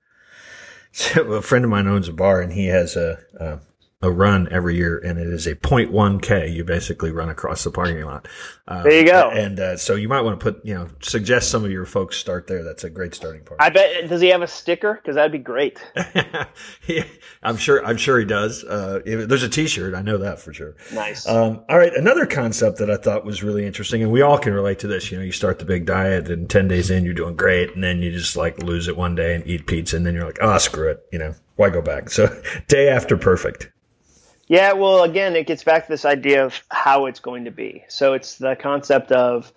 So 0.93 1.21
a 1.35 1.41
friend 1.41 1.63
of 1.63 1.71
mine 1.71 1.87
owns 1.87 2.09
a 2.09 2.11
bar, 2.11 2.41
and 2.41 2.51
he 2.51 2.65
has 2.65 2.97
a, 2.97 3.17
a 3.39 3.59
a 4.03 4.11
run 4.11 4.47
every 4.51 4.75
year, 4.75 4.97
and 4.97 5.19
it 5.19 5.27
is 5.27 5.45
a 5.45 5.55
0.1k. 5.55 6.53
You 6.53 6.63
basically 6.63 7.11
run 7.11 7.29
across 7.29 7.63
the 7.63 7.71
parking 7.71 8.03
lot. 8.03 8.27
Um, 8.67 8.83
there 8.83 8.99
you 8.99 9.05
go. 9.05 9.29
And 9.29 9.59
uh, 9.59 9.77
so 9.77 9.95
you 9.95 10.07
might 10.07 10.21
want 10.21 10.39
to 10.39 10.43
put, 10.51 10.65
you 10.65 10.73
know, 10.73 10.87
suggest 11.01 11.51
some 11.51 11.63
of 11.63 11.71
your 11.71 11.85
folks 11.85 12.17
start 12.17 12.47
there. 12.47 12.63
That's 12.63 12.83
a 12.83 12.89
great 12.89 13.13
starting 13.13 13.41
point. 13.41 13.61
I 13.61 13.69
bet. 13.69 14.09
Does 14.09 14.21
he 14.21 14.29
have 14.29 14.41
a 14.41 14.47
sticker? 14.47 14.95
Because 14.95 15.15
that'd 15.15 15.31
be 15.31 15.37
great. 15.37 15.83
I'm 17.43 17.57
sure. 17.57 17.85
I'm 17.85 17.97
sure 17.97 18.17
he 18.17 18.25
does. 18.25 18.63
Uh, 18.63 19.01
there's 19.05 19.43
a 19.43 19.49
T-shirt. 19.49 19.93
I 19.93 20.01
know 20.01 20.17
that 20.17 20.39
for 20.39 20.53
sure. 20.53 20.75
Nice. 20.93 21.27
Um, 21.27 21.63
all 21.69 21.77
right. 21.77 21.93
Another 21.93 22.25
concept 22.25 22.79
that 22.79 22.89
I 22.89 22.97
thought 22.97 23.23
was 23.23 23.43
really 23.43 23.65
interesting, 23.65 24.01
and 24.01 24.11
we 24.11 24.21
all 24.21 24.37
can 24.39 24.53
relate 24.53 24.79
to 24.79 24.87
this. 24.87 25.11
You 25.11 25.17
know, 25.17 25.23
you 25.23 25.31
start 25.31 25.59
the 25.59 25.65
big 25.65 25.85
diet, 25.85 26.29
and 26.29 26.49
10 26.49 26.67
days 26.67 26.89
in, 26.89 27.05
you're 27.05 27.13
doing 27.13 27.35
great, 27.35 27.75
and 27.75 27.83
then 27.83 28.01
you 28.01 28.11
just 28.11 28.35
like 28.35 28.63
lose 28.63 28.87
it 28.87 28.97
one 28.97 29.13
day 29.13 29.35
and 29.35 29.45
eat 29.45 29.67
pizza, 29.67 29.95
and 29.95 30.05
then 30.05 30.15
you're 30.15 30.25
like, 30.25 30.39
oh, 30.41 30.57
screw 30.57 30.89
it. 30.89 31.05
You 31.11 31.19
know, 31.19 31.35
why 31.55 31.69
go 31.69 31.81
back? 31.81 32.09
So 32.09 32.41
day 32.67 32.89
after 32.89 33.17
perfect. 33.17 33.69
Yeah, 34.51 34.73
well, 34.73 35.03
again, 35.03 35.37
it 35.37 35.47
gets 35.47 35.63
back 35.63 35.85
to 35.85 35.93
this 35.93 36.03
idea 36.03 36.43
of 36.43 36.61
how 36.69 37.05
it's 37.05 37.21
going 37.21 37.45
to 37.45 37.51
be. 37.51 37.85
So 37.87 38.15
it's 38.15 38.35
the 38.35 38.57
concept 38.59 39.13
of, 39.13 39.49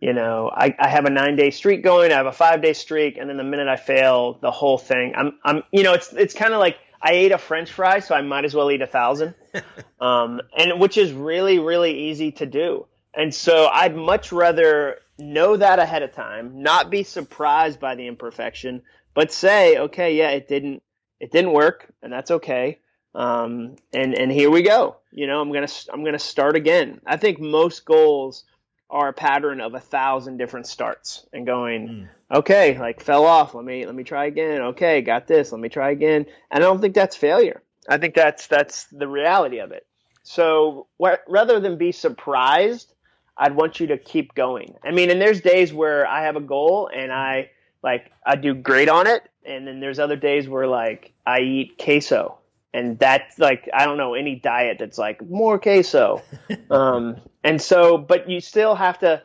you 0.00 0.12
know, 0.12 0.50
I, 0.52 0.74
I 0.76 0.88
have 0.88 1.04
a 1.04 1.10
nine 1.10 1.36
day 1.36 1.52
streak 1.52 1.84
going, 1.84 2.10
I 2.10 2.16
have 2.16 2.26
a 2.26 2.32
five 2.32 2.60
day 2.60 2.72
streak, 2.72 3.16
and 3.16 3.30
then 3.30 3.36
the 3.36 3.44
minute 3.44 3.68
I 3.68 3.76
fail, 3.76 4.40
the 4.42 4.50
whole 4.50 4.76
thing. 4.76 5.12
I'm, 5.16 5.38
I'm, 5.44 5.62
you 5.70 5.84
know, 5.84 5.92
it's 5.92 6.12
it's 6.12 6.34
kind 6.34 6.52
of 6.52 6.58
like 6.58 6.78
I 7.00 7.12
ate 7.12 7.30
a 7.30 7.38
French 7.38 7.70
fry, 7.70 8.00
so 8.00 8.12
I 8.12 8.22
might 8.22 8.44
as 8.44 8.52
well 8.52 8.72
eat 8.72 8.82
a 8.82 8.88
thousand, 8.88 9.36
um, 10.00 10.40
and 10.58 10.80
which 10.80 10.96
is 10.96 11.12
really 11.12 11.60
really 11.60 12.10
easy 12.10 12.32
to 12.32 12.46
do. 12.46 12.88
And 13.14 13.32
so 13.32 13.68
I'd 13.72 13.94
much 13.94 14.32
rather 14.32 14.96
know 15.16 15.58
that 15.58 15.78
ahead 15.78 16.02
of 16.02 16.12
time, 16.12 16.60
not 16.60 16.90
be 16.90 17.04
surprised 17.04 17.78
by 17.78 17.94
the 17.94 18.08
imperfection, 18.08 18.82
but 19.14 19.30
say, 19.30 19.78
okay, 19.78 20.16
yeah, 20.16 20.30
it 20.30 20.48
didn't, 20.48 20.82
it 21.20 21.30
didn't 21.30 21.52
work, 21.52 21.86
and 22.02 22.12
that's 22.12 22.32
okay 22.32 22.80
um, 23.14 23.76
and 23.92 24.14
and 24.14 24.30
here 24.30 24.50
we 24.50 24.62
go. 24.62 24.96
You 25.10 25.26
know, 25.26 25.40
I'm 25.40 25.52
gonna 25.52 25.68
I'm 25.92 26.04
gonna 26.04 26.18
start 26.18 26.56
again. 26.56 27.00
I 27.06 27.16
think 27.16 27.40
most 27.40 27.84
goals 27.84 28.44
are 28.88 29.08
a 29.08 29.12
pattern 29.12 29.60
of 29.60 29.74
a 29.74 29.80
thousand 29.80 30.36
different 30.36 30.66
starts 30.66 31.24
and 31.32 31.46
going, 31.46 31.88
mm. 31.88 32.38
okay, 32.38 32.76
like 32.78 33.00
fell 33.02 33.24
off. 33.24 33.54
Let 33.54 33.64
me 33.64 33.86
let 33.86 33.94
me 33.94 34.04
try 34.04 34.26
again. 34.26 34.62
Okay, 34.62 35.00
got 35.02 35.26
this. 35.26 35.52
Let 35.52 35.60
me 35.60 35.68
try 35.68 35.90
again. 35.90 36.26
And 36.50 36.62
I 36.62 36.66
don't 36.66 36.80
think 36.80 36.94
that's 36.94 37.16
failure. 37.16 37.62
I 37.88 37.98
think 37.98 38.14
that's 38.14 38.46
that's 38.46 38.84
the 38.86 39.08
reality 39.08 39.58
of 39.58 39.72
it. 39.72 39.86
So 40.22 40.86
wh- 41.02 41.18
rather 41.28 41.60
than 41.60 41.78
be 41.78 41.92
surprised, 41.92 42.92
I'd 43.36 43.56
want 43.56 43.80
you 43.80 43.88
to 43.88 43.98
keep 43.98 44.34
going. 44.34 44.74
I 44.84 44.90
mean, 44.90 45.10
and 45.10 45.20
there's 45.20 45.40
days 45.40 45.72
where 45.72 46.06
I 46.06 46.24
have 46.24 46.36
a 46.36 46.40
goal 46.40 46.90
and 46.94 47.12
I 47.12 47.50
like 47.82 48.12
I 48.24 48.36
do 48.36 48.54
great 48.54 48.88
on 48.88 49.06
it, 49.06 49.22
and 49.44 49.66
then 49.66 49.80
there's 49.80 49.98
other 49.98 50.16
days 50.16 50.48
where 50.48 50.66
like 50.66 51.12
I 51.26 51.40
eat 51.40 51.78
queso 51.78 52.39
and 52.72 52.98
that's 52.98 53.38
like 53.38 53.68
I 53.74 53.84
don't 53.84 53.96
know 53.96 54.14
any 54.14 54.36
diet 54.36 54.78
that's 54.78 54.98
like 54.98 55.28
more 55.28 55.58
queso. 55.58 56.22
um, 56.70 57.16
and 57.42 57.60
so, 57.60 57.98
but 57.98 58.28
you 58.28 58.40
still 58.40 58.74
have 58.74 58.98
to, 59.00 59.22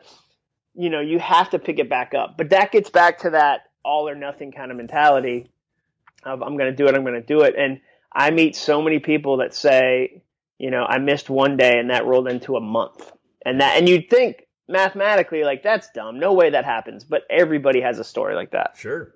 you 0.74 0.90
know, 0.90 1.00
you 1.00 1.18
have 1.18 1.50
to 1.50 1.58
pick 1.58 1.78
it 1.78 1.88
back 1.88 2.14
up. 2.14 2.36
But 2.36 2.50
that 2.50 2.72
gets 2.72 2.90
back 2.90 3.18
to 3.20 3.30
that 3.30 3.62
all 3.84 4.08
or 4.08 4.14
nothing 4.14 4.52
kind 4.52 4.70
of 4.70 4.76
mentality 4.76 5.50
of 6.24 6.42
I'm 6.42 6.56
going 6.56 6.70
to 6.70 6.76
do 6.76 6.88
it, 6.88 6.94
I'm 6.94 7.02
going 7.02 7.14
to 7.14 7.26
do 7.26 7.42
it. 7.42 7.54
And 7.56 7.80
I 8.12 8.30
meet 8.30 8.56
so 8.56 8.82
many 8.82 8.98
people 8.98 9.38
that 9.38 9.54
say, 9.54 10.22
you 10.58 10.70
know, 10.70 10.84
I 10.84 10.98
missed 10.98 11.30
one 11.30 11.56
day 11.56 11.78
and 11.78 11.90
that 11.90 12.04
rolled 12.04 12.28
into 12.28 12.56
a 12.56 12.60
month. 12.60 13.12
And 13.44 13.60
that, 13.60 13.78
and 13.78 13.88
you'd 13.88 14.10
think 14.10 14.46
mathematically, 14.68 15.44
like, 15.44 15.62
that's 15.62 15.90
dumb. 15.90 16.18
No 16.18 16.32
way 16.32 16.50
that 16.50 16.64
happens. 16.64 17.04
But 17.04 17.22
everybody 17.30 17.80
has 17.80 17.98
a 17.98 18.04
story 18.04 18.34
like 18.34 18.50
that. 18.50 18.74
Sure. 18.76 19.14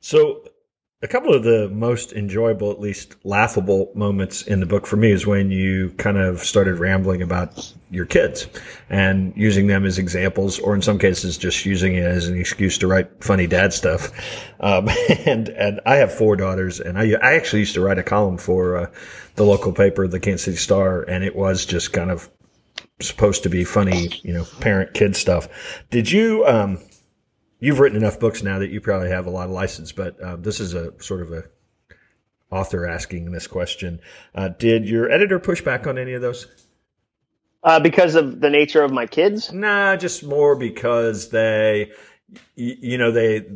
So 0.00 0.44
a 1.02 1.08
couple 1.08 1.34
of 1.34 1.42
the 1.42 1.68
most 1.70 2.12
enjoyable, 2.12 2.70
at 2.70 2.80
least 2.80 3.16
laughable 3.24 3.90
moments 3.94 4.42
in 4.42 4.60
the 4.60 4.66
book 4.66 4.86
for 4.86 4.96
me 4.96 5.10
is 5.10 5.26
when 5.26 5.50
you 5.50 5.90
kind 5.98 6.16
of 6.16 6.38
started 6.40 6.78
rambling 6.78 7.22
about 7.22 7.72
your 7.90 8.06
kids 8.06 8.46
and 8.88 9.32
using 9.36 9.66
them 9.66 9.84
as 9.84 9.98
examples, 9.98 10.60
or 10.60 10.76
in 10.76 10.80
some 10.82 11.00
cases, 11.00 11.36
just 11.36 11.66
using 11.66 11.96
it 11.96 12.04
as 12.04 12.28
an 12.28 12.38
excuse 12.38 12.78
to 12.78 12.86
write 12.86 13.10
funny 13.22 13.48
dad 13.48 13.72
stuff. 13.72 14.12
Um, 14.60 14.88
and, 15.26 15.48
and 15.48 15.80
I 15.84 15.96
have 15.96 16.14
four 16.14 16.36
daughters 16.36 16.78
and 16.78 16.96
I, 16.96 17.14
I 17.20 17.34
actually 17.34 17.60
used 17.60 17.74
to 17.74 17.80
write 17.80 17.98
a 17.98 18.04
column 18.04 18.38
for, 18.38 18.76
uh, 18.76 18.86
the 19.34 19.44
local 19.44 19.72
paper, 19.72 20.06
the 20.06 20.20
Kansas 20.20 20.44
City 20.44 20.56
Star, 20.56 21.02
and 21.02 21.24
it 21.24 21.34
was 21.34 21.66
just 21.66 21.92
kind 21.92 22.10
of 22.10 22.30
supposed 23.00 23.42
to 23.42 23.48
be 23.48 23.64
funny, 23.64 24.20
you 24.22 24.32
know, 24.32 24.44
parent 24.60 24.94
kid 24.94 25.16
stuff. 25.16 25.48
Did 25.90 26.10
you, 26.10 26.44
um, 26.46 26.78
you've 27.62 27.78
written 27.78 27.96
enough 27.96 28.18
books 28.18 28.42
now 28.42 28.58
that 28.58 28.70
you 28.70 28.80
probably 28.80 29.08
have 29.08 29.26
a 29.26 29.30
lot 29.30 29.44
of 29.44 29.52
license, 29.52 29.92
but 29.92 30.20
uh, 30.20 30.36
this 30.36 30.58
is 30.58 30.74
a 30.74 30.92
sort 31.00 31.22
of 31.22 31.32
a 31.32 31.44
author 32.50 32.86
asking 32.86 33.30
this 33.30 33.46
question. 33.46 34.00
Uh, 34.34 34.48
did 34.48 34.86
your 34.86 35.10
editor 35.10 35.38
push 35.38 35.62
back 35.62 35.86
on 35.86 35.96
any 35.96 36.12
of 36.12 36.20
those? 36.20 36.48
Uh, 37.62 37.78
because 37.78 38.16
of 38.16 38.40
the 38.40 38.50
nature 38.50 38.82
of 38.82 38.92
my 38.92 39.06
kids? 39.06 39.52
Nah, 39.52 39.96
just 39.96 40.24
more 40.24 40.56
because 40.56 41.30
they, 41.30 41.92
you, 42.56 42.76
you 42.80 42.98
know, 42.98 43.12
they 43.12 43.46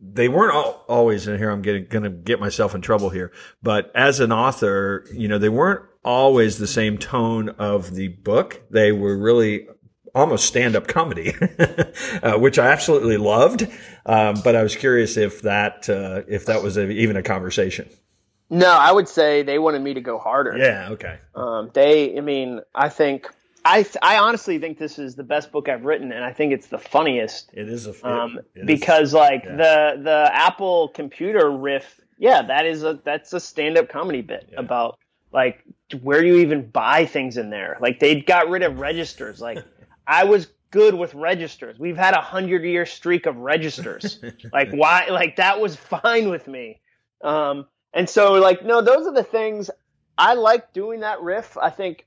they 0.00 0.28
weren't 0.28 0.54
all, 0.54 0.84
always 0.88 1.28
in 1.28 1.38
here. 1.38 1.48
I'm 1.48 1.62
getting 1.62 1.86
going 1.86 2.02
to 2.02 2.10
get 2.10 2.40
myself 2.40 2.74
in 2.74 2.80
trouble 2.80 3.10
here, 3.10 3.32
but 3.62 3.92
as 3.94 4.18
an 4.18 4.32
author, 4.32 5.06
you 5.12 5.28
know, 5.28 5.38
they 5.38 5.48
weren't 5.48 5.82
always 6.04 6.58
the 6.58 6.66
same 6.66 6.98
tone 6.98 7.50
of 7.50 7.94
the 7.94 8.08
book. 8.08 8.60
They 8.70 8.90
were 8.90 9.16
really 9.16 9.68
almost 10.16 10.46
stand 10.46 10.74
up 10.74 10.88
comedy, 10.88 11.34
uh, 12.22 12.38
which 12.38 12.58
I 12.58 12.68
absolutely 12.68 13.18
loved. 13.18 13.68
Um, 14.06 14.36
but 14.42 14.56
I 14.56 14.62
was 14.62 14.74
curious 14.74 15.16
if 15.16 15.42
that 15.42 15.88
uh, 15.88 16.22
if 16.26 16.46
that 16.46 16.62
was 16.62 16.76
a, 16.76 16.88
even 16.90 17.16
a 17.16 17.22
conversation. 17.22 17.88
No, 18.48 18.70
I 18.70 18.92
would 18.92 19.08
say 19.08 19.42
they 19.42 19.58
wanted 19.58 19.82
me 19.82 19.94
to 19.94 20.00
go 20.00 20.18
harder. 20.18 20.56
Yeah. 20.56 20.90
Okay. 20.90 21.18
Um, 21.34 21.70
they, 21.74 22.16
I 22.16 22.20
mean, 22.20 22.60
I 22.74 22.88
think. 22.88 23.28
I, 23.68 23.84
I 24.00 24.18
honestly 24.18 24.60
think 24.60 24.78
this 24.78 24.96
is 24.96 25.16
the 25.16 25.24
best 25.24 25.50
book 25.50 25.68
I've 25.68 25.84
written, 25.84 26.12
and 26.12 26.24
I 26.24 26.32
think 26.32 26.52
it's 26.52 26.68
the 26.68 26.78
funniest. 26.78 27.50
It 27.52 27.68
is 27.68 27.88
a 27.88 28.08
um, 28.08 28.38
it 28.54 28.64
because 28.64 29.12
like 29.12 29.42
yeah. 29.44 29.56
the 29.56 30.02
the 30.04 30.30
Apple 30.32 30.90
computer 30.90 31.50
riff, 31.50 32.00
yeah, 32.16 32.42
that 32.42 32.64
is 32.64 32.84
a 32.84 33.00
that's 33.02 33.32
a 33.32 33.40
stand 33.40 33.76
up 33.76 33.88
comedy 33.88 34.22
bit 34.22 34.50
yeah. 34.52 34.60
about 34.60 34.98
like 35.32 35.64
where 36.00 36.20
do 36.20 36.28
you 36.28 36.36
even 36.36 36.70
buy 36.70 37.06
things 37.06 37.36
in 37.36 37.50
there? 37.50 37.76
Like 37.80 37.98
they 37.98 38.20
got 38.20 38.48
rid 38.48 38.62
of 38.62 38.78
registers. 38.78 39.40
Like 39.40 39.64
I 40.06 40.24
was 40.24 40.48
good 40.70 40.94
with 40.94 41.14
registers. 41.14 41.78
We've 41.78 41.96
had 41.96 42.14
a 42.14 42.20
hundred 42.20 42.64
year 42.64 42.86
streak 42.86 43.26
of 43.26 43.36
registers. 43.36 44.20
like 44.52 44.70
why? 44.72 45.08
Like 45.10 45.36
that 45.36 45.60
was 45.60 45.76
fine 45.76 46.28
with 46.28 46.46
me. 46.46 46.80
Um, 47.22 47.66
and 47.92 48.08
so 48.08 48.34
like 48.34 48.64
no, 48.64 48.82
those 48.82 49.06
are 49.06 49.14
the 49.14 49.22
things 49.22 49.70
I 50.18 50.34
like 50.34 50.72
doing 50.72 51.00
that 51.00 51.20
riff. 51.22 51.56
I 51.56 51.70
think 51.70 52.06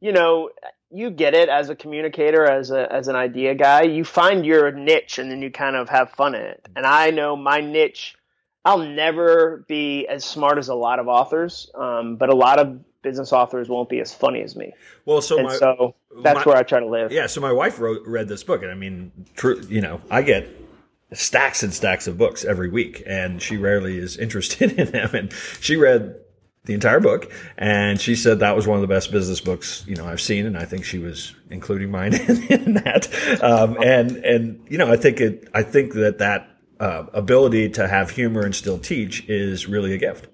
you 0.00 0.12
know 0.12 0.50
you 0.90 1.10
get 1.10 1.34
it 1.34 1.48
as 1.48 1.70
a 1.70 1.74
communicator, 1.74 2.44
as 2.44 2.70
a 2.70 2.92
as 2.92 3.08
an 3.08 3.16
idea 3.16 3.54
guy. 3.54 3.82
You 3.82 4.04
find 4.04 4.44
your 4.44 4.70
niche, 4.72 5.18
and 5.18 5.30
then 5.30 5.42
you 5.42 5.50
kind 5.50 5.76
of 5.76 5.88
have 5.88 6.12
fun 6.12 6.34
in 6.34 6.42
it. 6.42 6.68
And 6.76 6.86
I 6.86 7.10
know 7.10 7.36
my 7.36 7.60
niche. 7.60 8.16
I'll 8.64 8.78
never 8.78 9.64
be 9.66 10.06
as 10.06 10.24
smart 10.24 10.56
as 10.56 10.68
a 10.68 10.74
lot 10.74 11.00
of 11.00 11.08
authors, 11.08 11.68
um, 11.74 12.14
but 12.14 12.28
a 12.28 12.34
lot 12.34 12.60
of 12.60 12.78
business 13.02 13.32
authors 13.32 13.68
won't 13.68 13.88
be 13.88 14.00
as 14.00 14.14
funny 14.14 14.42
as 14.42 14.56
me. 14.56 14.72
Well, 15.04 15.20
so 15.20 15.38
and 15.38 15.48
my, 15.48 15.56
so 15.56 15.94
that's 16.22 16.44
my, 16.46 16.52
where 16.52 16.56
I 16.56 16.62
try 16.62 16.80
to 16.80 16.86
live. 16.86 17.12
Yeah. 17.12 17.26
So 17.26 17.40
my 17.40 17.52
wife 17.52 17.78
wrote 17.78 18.06
read 18.06 18.28
this 18.28 18.42
book, 18.42 18.62
and 18.62 18.70
I 18.70 18.74
mean, 18.74 19.12
true. 19.36 19.60
You 19.68 19.80
know, 19.80 20.00
I 20.10 20.22
get 20.22 20.48
stacks 21.12 21.62
and 21.62 21.74
stacks 21.74 22.06
of 22.06 22.16
books 22.16 22.44
every 22.44 22.70
week, 22.70 23.02
and 23.06 23.42
she 23.42 23.56
rarely 23.56 23.98
is 23.98 24.16
interested 24.18 24.72
in 24.72 24.90
them. 24.90 25.14
And 25.14 25.32
she 25.60 25.76
read 25.76 26.16
the 26.64 26.74
entire 26.74 27.00
book, 27.00 27.32
and 27.58 28.00
she 28.00 28.14
said 28.14 28.38
that 28.38 28.54
was 28.54 28.66
one 28.66 28.76
of 28.76 28.82
the 28.82 28.94
best 28.94 29.10
business 29.10 29.40
books 29.40 29.84
you 29.86 29.96
know 29.96 30.06
I've 30.06 30.20
seen, 30.20 30.46
and 30.46 30.56
I 30.56 30.64
think 30.64 30.84
she 30.84 30.98
was 30.98 31.34
including 31.50 31.90
mine 31.90 32.14
in, 32.28 32.42
in 32.44 32.74
that. 32.74 33.08
Um, 33.42 33.76
and 33.82 34.16
and 34.18 34.64
you 34.68 34.78
know, 34.78 34.90
I 34.90 34.96
think 34.96 35.20
it. 35.20 35.48
I 35.52 35.62
think 35.62 35.94
that 35.94 36.18
that 36.18 36.48
uh, 36.78 37.06
ability 37.12 37.68
to 37.70 37.86
have 37.86 38.10
humor 38.10 38.42
and 38.42 38.54
still 38.54 38.78
teach 38.78 39.28
is 39.28 39.68
really 39.68 39.94
a 39.94 39.98
gift. 39.98 40.28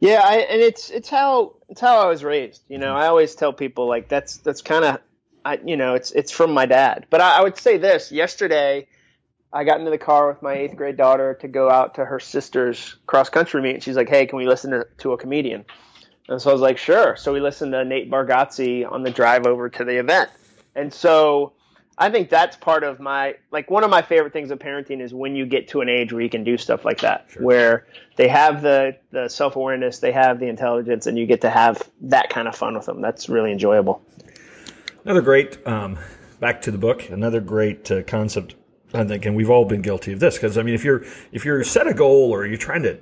Yeah, 0.00 0.22
I, 0.24 0.36
and 0.38 0.60
it's 0.60 0.90
it's 0.90 1.08
how 1.08 1.54
it's 1.68 1.80
how 1.80 2.00
I 2.00 2.06
was 2.06 2.24
raised. 2.24 2.62
You 2.68 2.78
know, 2.78 2.94
I 2.94 3.06
always 3.06 3.34
tell 3.34 3.52
people 3.52 3.86
like 3.88 4.08
that's 4.08 4.38
that's 4.38 4.62
kind 4.62 4.84
of, 4.84 5.00
I 5.44 5.60
you 5.64 5.76
know, 5.76 5.94
it's 5.94 6.10
it's 6.12 6.32
from 6.32 6.52
my 6.52 6.66
dad. 6.66 7.06
But 7.10 7.20
I, 7.20 7.38
I 7.38 7.42
would 7.42 7.56
say 7.58 7.78
this: 7.78 8.10
yesterday, 8.12 8.88
I 9.52 9.64
got 9.64 9.78
into 9.78 9.90
the 9.90 9.98
car 9.98 10.28
with 10.28 10.42
my 10.42 10.54
eighth 10.54 10.76
grade 10.76 10.96
daughter 10.96 11.34
to 11.40 11.48
go 11.48 11.70
out 11.70 11.94
to 11.96 12.04
her 12.04 12.20
sister's 12.20 12.96
cross 13.06 13.28
country 13.28 13.62
meet, 13.62 13.74
and 13.74 13.82
she's 13.82 13.96
like, 13.96 14.08
"Hey, 14.08 14.26
can 14.26 14.38
we 14.38 14.46
listen 14.46 14.70
to, 14.70 14.86
to 14.98 15.12
a 15.12 15.18
comedian?" 15.18 15.64
And 16.28 16.40
so 16.40 16.50
I 16.50 16.52
was 16.52 16.62
like, 16.62 16.78
"Sure." 16.78 17.16
So 17.16 17.32
we 17.32 17.40
listened 17.40 17.72
to 17.72 17.84
Nate 17.84 18.10
Bargatze 18.10 18.90
on 18.90 19.02
the 19.02 19.10
drive 19.10 19.46
over 19.46 19.68
to 19.68 19.84
the 19.84 19.98
event, 19.98 20.30
and 20.74 20.92
so 20.92 21.52
I 22.00 22.08
think 22.08 22.30
that's 22.30 22.56
part 22.56 22.82
of 22.82 22.98
my 22.98 23.36
like 23.50 23.70
one 23.70 23.84
of 23.84 23.90
my 23.90 24.00
favorite 24.00 24.32
things 24.32 24.50
of 24.50 24.58
parenting 24.58 25.02
is 25.02 25.12
when 25.12 25.36
you 25.36 25.44
get 25.44 25.68
to 25.68 25.82
an 25.82 25.90
age 25.90 26.14
where 26.14 26.22
you 26.22 26.30
can 26.30 26.42
do 26.42 26.56
stuff 26.56 26.82
like 26.82 27.00
that, 27.02 27.26
sure. 27.28 27.42
where 27.42 27.86
they 28.16 28.26
have 28.26 28.62
the 28.62 28.96
the 29.10 29.28
self 29.28 29.54
awareness, 29.54 29.98
they 29.98 30.10
have 30.10 30.40
the 30.40 30.46
intelligence, 30.46 31.06
and 31.06 31.18
you 31.18 31.26
get 31.26 31.42
to 31.42 31.50
have 31.50 31.90
that 32.00 32.30
kind 32.30 32.48
of 32.48 32.56
fun 32.56 32.74
with 32.74 32.86
them. 32.86 33.02
That's 33.02 33.28
really 33.28 33.52
enjoyable. 33.52 34.02
Another 35.04 35.20
great 35.20 35.64
um, 35.66 35.98
back 36.40 36.62
to 36.62 36.70
the 36.70 36.78
book. 36.78 37.10
Another 37.10 37.40
great 37.40 37.90
uh, 37.90 38.02
concept. 38.02 38.54
I 38.92 39.04
think, 39.04 39.24
and 39.24 39.36
we've 39.36 39.50
all 39.50 39.66
been 39.66 39.82
guilty 39.82 40.12
of 40.12 40.20
this 40.20 40.34
because 40.36 40.56
I 40.56 40.62
mean, 40.62 40.74
if 40.74 40.84
you're 40.84 41.04
if 41.32 41.44
you're 41.44 41.62
set 41.64 41.86
a 41.86 41.92
goal 41.92 42.32
or 42.32 42.46
you're 42.46 42.56
trying 42.56 42.82
to 42.84 42.98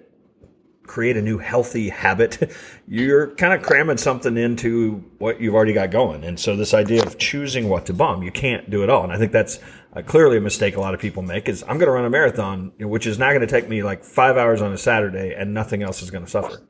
create 0.89 1.17
a 1.17 1.23
new 1.23 1.39
healthy 1.39 1.89
habit, 1.89 2.53
you're 2.89 3.29
kind 3.37 3.53
of 3.53 3.63
cramming 3.63 3.99
something 3.99 4.37
into 4.37 5.05
what 5.19 5.41
you've 5.41 5.55
already 5.55 5.73
got 5.73 5.91
going. 5.91 6.25
And 6.25 6.41
so 6.41 6.57
this 6.57 6.75
idea 6.75 7.05
of 7.05 7.19
choosing 7.19 7.69
what 7.69 7.87
to 7.87 7.93
bomb, 7.93 8.23
you 8.23 8.33
can't 8.33 8.69
do 8.69 8.83
it 8.83 8.91
all. 8.91 9.05
And 9.05 9.13
I 9.13 9.19
think 9.19 9.31
that's 9.31 9.61
uh, 9.95 10.03
clearly 10.03 10.39
a 10.39 10.41
mistake 10.41 10.77
a 10.77 10.81
lot 10.81 10.95
of 10.95 11.01
people 11.01 11.23
make 11.23 11.49
is 11.49 11.63
I'm 11.63 11.79
going 11.79 11.87
to 11.87 11.93
run 11.93 12.05
a 12.05 12.11
marathon, 12.11 12.73
which 12.81 13.07
is 13.07 13.19
not 13.19 13.29
going 13.29 13.41
to 13.41 13.47
take 13.47 13.69
me 13.69 13.83
like 13.83 14.03
five 14.03 14.37
hours 14.37 14.61
on 14.61 14.73
a 14.73 14.79
Saturday 14.79 15.35
and 15.35 15.55
nothing 15.55 15.83
else 15.83 16.03
is 16.03 16.11
going 16.11 16.25
to 16.25 16.31
suffer. 16.31 16.61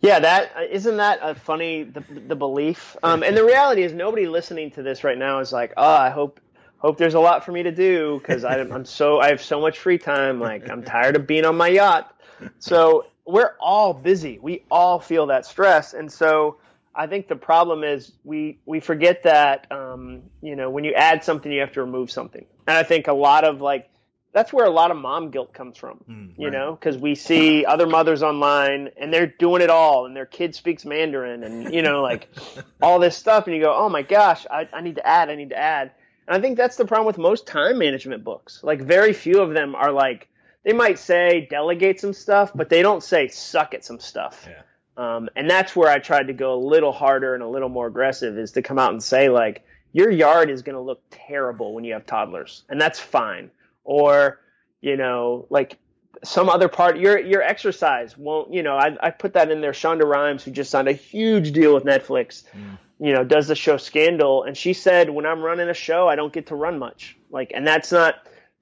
Yeah, 0.00 0.20
that 0.20 0.52
isn't 0.70 0.98
that 0.98 1.18
a 1.22 1.34
funny 1.34 1.84
the, 1.84 2.02
the 2.28 2.36
belief. 2.36 2.96
Um, 3.02 3.22
and 3.22 3.36
the 3.36 3.44
reality 3.44 3.82
is 3.82 3.92
nobody 3.92 4.26
listening 4.26 4.70
to 4.72 4.82
this 4.82 5.04
right 5.04 5.16
now 5.16 5.40
is 5.40 5.52
like, 5.52 5.72
oh, 5.76 5.94
I 5.94 6.10
hope 6.10 6.40
hope 6.78 6.98
there's 6.98 7.14
a 7.14 7.20
lot 7.20 7.44
for 7.44 7.52
me 7.52 7.62
to 7.62 7.72
do 7.72 8.18
because 8.18 8.44
I'm 8.44 8.84
so 8.84 9.20
I 9.20 9.28
have 9.28 9.42
so 9.42 9.60
much 9.60 9.78
free 9.78 9.98
time. 9.98 10.40
Like 10.40 10.68
I'm 10.70 10.82
tired 10.82 11.16
of 11.16 11.26
being 11.26 11.44
on 11.44 11.56
my 11.56 11.68
yacht. 11.68 12.14
So 12.58 13.06
we're 13.26 13.54
all 13.60 13.92
busy. 13.92 14.38
We 14.40 14.64
all 14.70 15.00
feel 15.00 15.26
that 15.26 15.46
stress, 15.46 15.94
and 15.94 16.10
so 16.10 16.58
I 16.94 17.06
think 17.06 17.28
the 17.28 17.36
problem 17.36 17.84
is 17.84 18.12
we 18.24 18.58
we 18.64 18.80
forget 18.80 19.24
that 19.24 19.70
um, 19.70 20.22
you 20.40 20.56
know 20.56 20.70
when 20.70 20.84
you 20.84 20.92
add 20.94 21.24
something, 21.24 21.50
you 21.50 21.60
have 21.60 21.72
to 21.72 21.82
remove 21.82 22.10
something, 22.10 22.46
and 22.66 22.76
I 22.76 22.82
think 22.82 23.08
a 23.08 23.12
lot 23.12 23.44
of 23.44 23.60
like 23.60 23.90
that's 24.32 24.52
where 24.52 24.66
a 24.66 24.70
lot 24.70 24.90
of 24.90 24.98
mom 24.98 25.30
guilt 25.30 25.54
comes 25.54 25.78
from, 25.78 26.04
mm, 26.06 26.30
you 26.36 26.48
right. 26.48 26.52
know, 26.52 26.72
because 26.72 26.98
we 26.98 27.14
see 27.14 27.64
other 27.64 27.86
mothers 27.86 28.22
online 28.22 28.90
and 28.98 29.10
they're 29.10 29.26
doing 29.26 29.62
it 29.62 29.70
all, 29.70 30.04
and 30.04 30.14
their 30.14 30.26
kid 30.26 30.54
speaks 30.54 30.84
Mandarin, 30.84 31.42
and 31.42 31.72
you 31.72 31.82
know, 31.82 32.02
like 32.02 32.28
all 32.82 32.98
this 32.98 33.16
stuff, 33.16 33.46
and 33.46 33.56
you 33.56 33.62
go, 33.62 33.74
oh 33.74 33.88
my 33.88 34.02
gosh, 34.02 34.46
I, 34.50 34.68
I 34.72 34.82
need 34.82 34.96
to 34.96 35.06
add, 35.06 35.30
I 35.30 35.36
need 35.36 35.50
to 35.50 35.58
add, 35.58 35.90
and 36.28 36.36
I 36.36 36.40
think 36.40 36.56
that's 36.56 36.76
the 36.76 36.84
problem 36.84 37.06
with 37.06 37.18
most 37.18 37.46
time 37.46 37.78
management 37.78 38.24
books. 38.24 38.60
Like 38.62 38.80
very 38.80 39.12
few 39.12 39.40
of 39.40 39.54
them 39.54 39.74
are 39.74 39.90
like 39.90 40.28
they 40.66 40.72
might 40.72 40.98
say 40.98 41.46
delegate 41.48 42.00
some 42.00 42.12
stuff, 42.12 42.50
but 42.52 42.68
they 42.68 42.82
don't 42.82 43.02
say 43.02 43.28
suck 43.28 43.72
at 43.72 43.84
some 43.84 44.00
stuff. 44.00 44.48
Yeah. 44.50 44.62
Um, 44.96 45.28
and 45.36 45.48
that's 45.48 45.76
where 45.76 45.88
I 45.88 46.00
tried 46.00 46.26
to 46.26 46.32
go 46.32 46.54
a 46.54 46.60
little 46.60 46.90
harder 46.90 47.34
and 47.34 47.42
a 47.42 47.48
little 47.48 47.68
more 47.68 47.86
aggressive 47.86 48.36
is 48.36 48.50
to 48.52 48.62
come 48.62 48.76
out 48.76 48.90
and 48.90 49.00
say 49.00 49.28
like 49.28 49.64
your 49.92 50.10
yard 50.10 50.50
is 50.50 50.62
going 50.62 50.74
to 50.74 50.80
look 50.80 51.00
terrible 51.10 51.72
when 51.72 51.84
you 51.84 51.92
have 51.92 52.04
toddlers, 52.04 52.64
and 52.68 52.80
that's 52.80 52.98
fine. 52.98 53.50
Or 53.84 54.40
you 54.80 54.96
know, 54.96 55.46
like 55.50 55.78
some 56.24 56.48
other 56.48 56.66
part 56.66 56.98
your 56.98 57.16
your 57.16 57.42
exercise 57.42 58.18
won't. 58.18 58.52
You 58.52 58.64
know, 58.64 58.76
I 58.76 58.96
I 59.00 59.10
put 59.10 59.34
that 59.34 59.52
in 59.52 59.60
there. 59.60 59.72
Shonda 59.72 60.04
Rhimes, 60.04 60.42
who 60.42 60.50
just 60.50 60.72
signed 60.72 60.88
a 60.88 60.92
huge 60.92 61.52
deal 61.52 61.74
with 61.74 61.84
Netflix. 61.84 62.42
Mm. 62.56 62.78
You 62.98 63.12
know, 63.12 63.22
does 63.22 63.46
the 63.46 63.54
show 63.54 63.76
Scandal, 63.76 64.42
and 64.42 64.56
she 64.56 64.72
said 64.72 65.10
when 65.10 65.26
I'm 65.26 65.42
running 65.42 65.68
a 65.68 65.74
show, 65.74 66.08
I 66.08 66.16
don't 66.16 66.32
get 66.32 66.48
to 66.48 66.56
run 66.56 66.80
much. 66.80 67.16
Like, 67.30 67.52
and 67.54 67.64
that's 67.64 67.92
not 67.92 68.16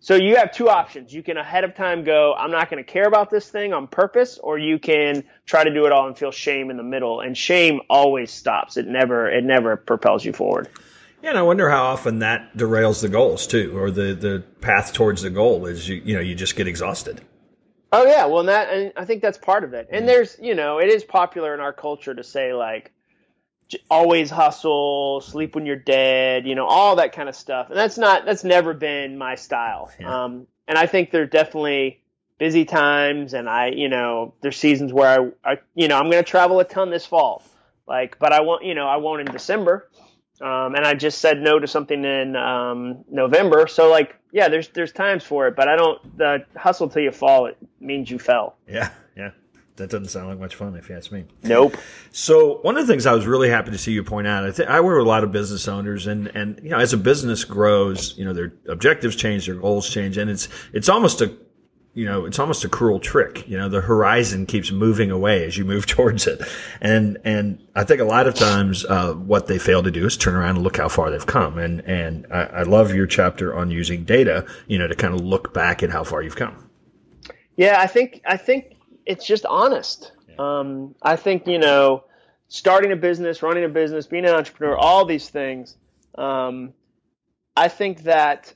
so 0.04 0.16
you 0.16 0.36
have 0.36 0.52
two 0.52 0.68
options. 0.68 1.14
You 1.14 1.22
can 1.22 1.38
ahead 1.38 1.64
of 1.64 1.74
time 1.74 2.04
go, 2.04 2.34
I'm 2.34 2.50
not 2.50 2.68
going 2.68 2.84
to 2.84 2.92
care 2.92 3.06
about 3.06 3.30
this 3.30 3.48
thing 3.48 3.72
on 3.72 3.86
purpose, 3.86 4.36
or 4.36 4.58
you 4.58 4.78
can 4.78 5.24
try 5.46 5.64
to 5.64 5.72
do 5.72 5.86
it 5.86 5.92
all 5.92 6.06
and 6.06 6.14
feel 6.14 6.30
shame 6.30 6.70
in 6.70 6.76
the 6.76 6.82
middle. 6.82 7.20
And 7.20 7.34
shame 7.34 7.80
always 7.88 8.30
stops. 8.30 8.76
It 8.76 8.86
never, 8.86 9.30
it 9.30 9.44
never 9.44 9.78
propels 9.78 10.22
you 10.22 10.34
forward. 10.34 10.68
Yeah, 11.22 11.30
and 11.30 11.38
I 11.38 11.42
wonder 11.42 11.70
how 11.70 11.84
often 11.84 12.18
that 12.18 12.54
derails 12.54 13.00
the 13.00 13.08
goals 13.08 13.46
too, 13.46 13.72
or 13.78 13.90
the, 13.90 14.12
the 14.12 14.44
path 14.60 14.92
towards 14.92 15.22
the 15.22 15.30
goal 15.30 15.64
is 15.64 15.88
you, 15.88 16.02
you 16.04 16.14
know, 16.14 16.20
you 16.20 16.34
just 16.34 16.54
get 16.54 16.68
exhausted. 16.68 17.22
Oh 17.90 18.04
yeah, 18.04 18.26
well, 18.26 18.40
and 18.40 18.50
that 18.50 18.68
and 18.68 18.92
I 18.98 19.06
think 19.06 19.22
that's 19.22 19.38
part 19.38 19.64
of 19.64 19.72
it. 19.72 19.88
And 19.90 20.06
there's, 20.06 20.36
you 20.38 20.54
know, 20.54 20.80
it 20.80 20.90
is 20.90 21.02
popular 21.02 21.54
in 21.54 21.60
our 21.60 21.72
culture 21.72 22.14
to 22.14 22.22
say 22.22 22.52
like, 22.52 22.92
always 23.90 24.30
hustle, 24.30 25.20
sleep 25.20 25.54
when 25.54 25.66
you're 25.66 25.76
dead, 25.76 26.46
you 26.46 26.54
know, 26.54 26.66
all 26.66 26.96
that 26.96 27.12
kind 27.12 27.28
of 27.28 27.36
stuff. 27.36 27.68
And 27.70 27.76
that's 27.76 27.98
not 27.98 28.24
that's 28.24 28.44
never 28.44 28.74
been 28.74 29.18
my 29.18 29.34
style. 29.34 29.90
Yeah. 29.98 30.24
Um, 30.24 30.46
and 30.66 30.78
I 30.78 30.86
think 30.86 31.10
there's 31.10 31.30
definitely 31.30 32.00
busy 32.38 32.64
times, 32.64 33.34
and 33.34 33.48
I, 33.48 33.68
you 33.68 33.88
know, 33.88 34.34
there's 34.40 34.56
seasons 34.56 34.92
where 34.92 35.32
I, 35.44 35.52
I 35.52 35.56
you 35.74 35.88
know, 35.88 35.98
I'm 35.98 36.10
going 36.10 36.22
to 36.22 36.30
travel 36.30 36.60
a 36.60 36.64
ton 36.64 36.90
this 36.90 37.06
fall, 37.06 37.42
like, 37.86 38.18
but 38.18 38.32
I 38.32 38.40
won't, 38.40 38.64
you 38.64 38.74
know, 38.74 38.86
I 38.86 38.96
won't 38.96 39.20
in 39.20 39.32
December. 39.32 39.88
Um, 40.40 40.74
and 40.74 40.84
I 40.84 40.94
just 40.94 41.18
said 41.20 41.40
no 41.40 41.60
to 41.60 41.66
something 41.68 42.04
in 42.04 42.34
um, 42.34 43.04
November. 43.08 43.68
So 43.68 43.88
like, 43.88 44.16
yeah, 44.32 44.48
there's 44.48 44.68
there's 44.68 44.90
times 44.90 45.22
for 45.22 45.46
it, 45.46 45.54
but 45.54 45.68
I 45.68 45.76
don't 45.76 46.18
the 46.18 46.44
hustle 46.56 46.88
till 46.88 47.02
you 47.02 47.12
fall. 47.12 47.46
It 47.46 47.56
means 47.78 48.10
you 48.10 48.18
fell. 48.18 48.56
Yeah. 48.66 48.90
That 49.76 49.90
doesn't 49.90 50.08
sound 50.08 50.28
like 50.28 50.38
much 50.38 50.54
fun, 50.54 50.76
if 50.76 50.88
you 50.88 50.96
ask 50.96 51.10
me. 51.10 51.24
Nope. 51.42 51.76
So 52.12 52.58
one 52.62 52.76
of 52.76 52.86
the 52.86 52.92
things 52.92 53.06
I 53.06 53.12
was 53.12 53.26
really 53.26 53.48
happy 53.48 53.72
to 53.72 53.78
see 53.78 53.90
you 53.90 54.04
point 54.04 54.28
out, 54.28 54.44
I, 54.44 54.50
th- 54.52 54.68
I 54.68 54.80
work 54.80 54.98
with 54.98 55.06
a 55.06 55.08
lot 55.08 55.24
of 55.24 55.32
business 55.32 55.66
owners, 55.66 56.06
and 56.06 56.28
and 56.28 56.60
you 56.62 56.70
know, 56.70 56.78
as 56.78 56.92
a 56.92 56.96
business 56.96 57.42
grows, 57.42 58.16
you 58.16 58.24
know, 58.24 58.32
their 58.32 58.52
objectives 58.68 59.16
change, 59.16 59.46
their 59.46 59.56
goals 59.56 59.90
change, 59.90 60.16
and 60.16 60.30
it's 60.30 60.48
it's 60.72 60.88
almost 60.88 61.20
a 61.22 61.36
you 61.94 62.04
know, 62.04 62.26
it's 62.26 62.40
almost 62.40 62.64
a 62.64 62.68
cruel 62.68 62.98
trick. 62.98 63.48
You 63.48 63.56
know, 63.56 63.68
the 63.68 63.80
horizon 63.80 64.46
keeps 64.46 64.70
moving 64.70 65.10
away 65.10 65.44
as 65.44 65.56
you 65.56 65.64
move 65.64 65.86
towards 65.94 66.26
it. 66.26 66.42
And, 66.80 67.18
and 67.24 67.64
I 67.74 67.84
think 67.84 68.00
a 68.00 68.04
lot 68.04 68.26
of 68.26 68.34
times, 68.34 68.84
uh, 68.84 69.14
what 69.14 69.46
they 69.46 69.58
fail 69.58 69.82
to 69.82 69.90
do 69.90 70.04
is 70.04 70.16
turn 70.16 70.34
around 70.34 70.56
and 70.56 70.64
look 70.64 70.76
how 70.76 70.88
far 70.88 71.10
they've 71.10 71.24
come. 71.24 71.56
And, 71.56 71.80
and 71.82 72.26
I, 72.30 72.42
I 72.42 72.62
love 72.64 72.92
your 72.92 73.06
chapter 73.06 73.56
on 73.56 73.70
using 73.70 74.04
data, 74.04 74.44
you 74.66 74.78
know, 74.78 74.88
to 74.88 74.94
kind 74.94 75.14
of 75.14 75.20
look 75.20 75.54
back 75.54 75.82
at 75.82 75.90
how 75.90 76.04
far 76.04 76.22
you've 76.22 76.36
come. 76.36 76.68
Yeah, 77.56 77.80
I 77.80 77.86
think, 77.86 78.20
I 78.26 78.36
think 78.36 78.73
it's 79.06 79.26
just 79.26 79.46
honest. 79.46 80.12
Yeah. 80.28 80.34
Um, 80.38 80.94
I 81.02 81.16
think, 81.16 81.46
you 81.46 81.58
know, 81.58 82.04
starting 82.48 82.92
a 82.92 82.96
business, 82.96 83.42
running 83.42 83.64
a 83.64 83.68
business, 83.68 84.06
being 84.06 84.24
an 84.24 84.34
entrepreneur, 84.34 84.76
all 84.76 85.04
these 85.04 85.28
things, 85.28 85.76
um, 86.16 86.72
I 87.56 87.68
think 87.68 88.02
that 88.04 88.52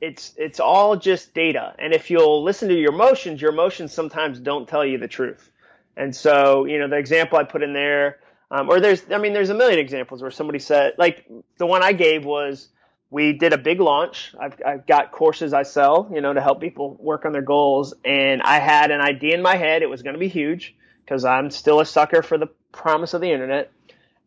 it's 0.00 0.34
it's 0.36 0.60
all 0.60 0.96
just 0.96 1.34
data. 1.34 1.74
And 1.78 1.92
if 1.92 2.10
you'll 2.10 2.42
listen 2.42 2.68
to 2.68 2.74
your 2.74 2.92
emotions, 2.92 3.40
your 3.40 3.52
emotions 3.52 3.92
sometimes 3.92 4.40
don't 4.40 4.68
tell 4.68 4.84
you 4.84 4.98
the 4.98 5.08
truth. 5.08 5.50
And 5.96 6.14
so, 6.14 6.64
you 6.64 6.78
know, 6.78 6.88
the 6.88 6.96
example 6.96 7.38
I 7.38 7.44
put 7.44 7.62
in 7.62 7.72
there, 7.72 8.18
um, 8.50 8.68
or 8.68 8.80
there's, 8.80 9.02
I 9.10 9.18
mean, 9.18 9.32
there's 9.32 9.50
a 9.50 9.54
million 9.54 9.78
examples 9.78 10.20
where 10.20 10.30
somebody 10.30 10.58
said, 10.58 10.94
like 10.98 11.24
the 11.58 11.66
one 11.66 11.82
I 11.82 11.92
gave 11.92 12.24
was, 12.24 12.68
we 13.14 13.32
did 13.32 13.52
a 13.52 13.58
big 13.58 13.80
launch. 13.80 14.34
I've, 14.40 14.60
I've 14.66 14.86
got 14.88 15.12
courses 15.12 15.52
I 15.52 15.62
sell, 15.62 16.10
you 16.12 16.20
know, 16.20 16.32
to 16.32 16.40
help 16.40 16.60
people 16.60 16.96
work 16.98 17.24
on 17.24 17.30
their 17.30 17.42
goals. 17.42 17.94
And 18.04 18.42
I 18.42 18.58
had 18.58 18.90
an 18.90 19.00
idea 19.00 19.36
in 19.36 19.40
my 19.40 19.54
head. 19.54 19.82
It 19.82 19.88
was 19.88 20.02
going 20.02 20.14
to 20.14 20.18
be 20.18 20.26
huge 20.26 20.74
because 21.04 21.24
I'm 21.24 21.52
still 21.52 21.78
a 21.78 21.86
sucker 21.86 22.22
for 22.22 22.38
the 22.38 22.48
promise 22.72 23.14
of 23.14 23.20
the 23.20 23.30
internet. 23.30 23.70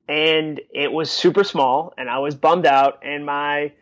And 0.07 0.61
it 0.73 0.89
was 0.89 1.11
super 1.11 1.43
small 1.43 1.93
and 1.97 2.09
I 2.09 2.19
was 2.19 2.35
bummed 2.35 2.65
out. 2.65 3.03
And 3.03 3.25
my, 3.25 3.73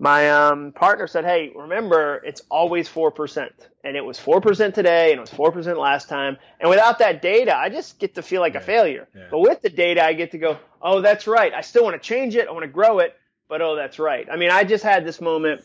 my 0.00 0.28
um, 0.30 0.72
partner 0.72 1.06
said, 1.06 1.24
"Hey, 1.24 1.52
remember 1.54 2.20
it's 2.24 2.42
always 2.50 2.88
four 2.88 3.12
percent, 3.12 3.52
and 3.84 3.96
it 3.96 4.04
was 4.04 4.18
four 4.18 4.40
percent 4.40 4.74
today, 4.74 5.10
and 5.10 5.18
it 5.18 5.20
was 5.20 5.30
four 5.30 5.52
percent 5.52 5.78
last 5.78 6.08
time. 6.08 6.36
And 6.60 6.70
without 6.70 6.98
that 6.98 7.20
data, 7.20 7.56
I 7.56 7.68
just 7.68 7.98
get 7.98 8.14
to 8.14 8.22
feel 8.22 8.40
like 8.40 8.54
yeah. 8.54 8.60
a 8.60 8.64
failure. 8.64 9.08
Yeah. 9.14 9.28
But 9.30 9.38
with 9.40 9.60
the 9.60 9.70
data, 9.70 10.04
I 10.04 10.12
get 10.12 10.32
to 10.32 10.38
go, 10.38 10.58
oh, 10.80 11.00
that's 11.00 11.26
right. 11.26 11.52
I 11.52 11.62
still 11.62 11.84
want 11.84 12.00
to 12.00 12.08
change 12.08 12.36
it. 12.36 12.46
I 12.48 12.52
want 12.52 12.62
to 12.62 12.68
grow 12.68 13.00
it, 13.00 13.16
but 13.48 13.62
oh, 13.62 13.76
that's 13.76 13.98
right. 13.98 14.28
I 14.30 14.36
mean, 14.36 14.50
I 14.50 14.64
just 14.64 14.84
had 14.84 15.04
this 15.04 15.20
moment. 15.20 15.62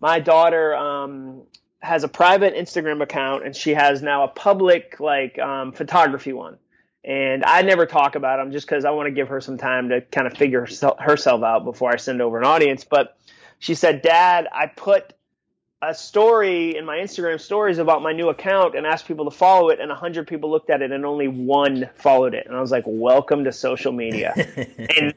My 0.00 0.20
daughter 0.20 0.74
um, 0.74 1.42
has 1.80 2.04
a 2.04 2.08
private 2.08 2.54
Instagram 2.54 3.02
account, 3.02 3.44
and 3.44 3.56
she 3.56 3.74
has 3.74 4.02
now 4.02 4.24
a 4.24 4.28
public 4.28 5.00
like 5.00 5.38
um, 5.38 5.72
photography 5.72 6.32
one. 6.32 6.58
And 7.04 7.44
I 7.44 7.62
never 7.62 7.84
talk 7.84 8.14
about 8.14 8.38
them 8.38 8.50
just 8.50 8.66
because 8.66 8.84
I 8.84 8.90
want 8.90 9.08
to 9.08 9.12
give 9.12 9.28
her 9.28 9.40
some 9.40 9.58
time 9.58 9.90
to 9.90 10.00
kind 10.00 10.26
of 10.26 10.34
figure 10.34 10.66
herself 10.98 11.42
out 11.42 11.64
before 11.64 11.92
I 11.92 11.96
send 11.96 12.22
over 12.22 12.38
an 12.38 12.44
audience, 12.44 12.84
but 12.84 13.18
she 13.58 13.74
said, 13.74 14.02
Dad, 14.02 14.48
I 14.52 14.66
put 14.66 15.12
a 15.82 15.94
story 15.94 16.76
in 16.76 16.84
my 16.84 16.96
Instagram 16.96 17.40
stories 17.40 17.78
about 17.78 18.02
my 18.02 18.12
new 18.12 18.28
account 18.30 18.74
and 18.74 18.86
asked 18.86 19.06
people 19.06 19.26
to 19.26 19.30
follow 19.30 19.68
it, 19.68 19.80
and 19.80 19.88
100 19.90 20.26
people 20.26 20.50
looked 20.50 20.70
at 20.70 20.82
it, 20.82 20.92
and 20.92 21.04
only 21.04 21.28
one 21.28 21.88
followed 21.94 22.34
it. 22.34 22.46
And 22.46 22.56
I 22.56 22.60
was 22.60 22.70
like, 22.70 22.84
Welcome 22.86 23.44
to 23.44 23.52
social 23.52 23.92
media. 23.92 24.32
and, 24.96 25.14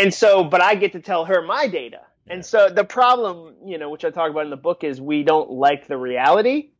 and 0.00 0.14
so, 0.14 0.42
but 0.44 0.60
I 0.60 0.74
get 0.74 0.92
to 0.92 1.00
tell 1.00 1.26
her 1.26 1.42
my 1.42 1.66
data. 1.66 2.00
And 2.26 2.44
so 2.44 2.68
the 2.68 2.84
problem, 2.84 3.54
you 3.64 3.76
know, 3.76 3.90
which 3.90 4.04
I 4.04 4.10
talk 4.10 4.30
about 4.30 4.44
in 4.44 4.50
the 4.50 4.56
book, 4.56 4.84
is 4.84 5.00
we 5.00 5.22
don't 5.24 5.50
like 5.50 5.88
the 5.88 5.96
reality. 5.96 6.70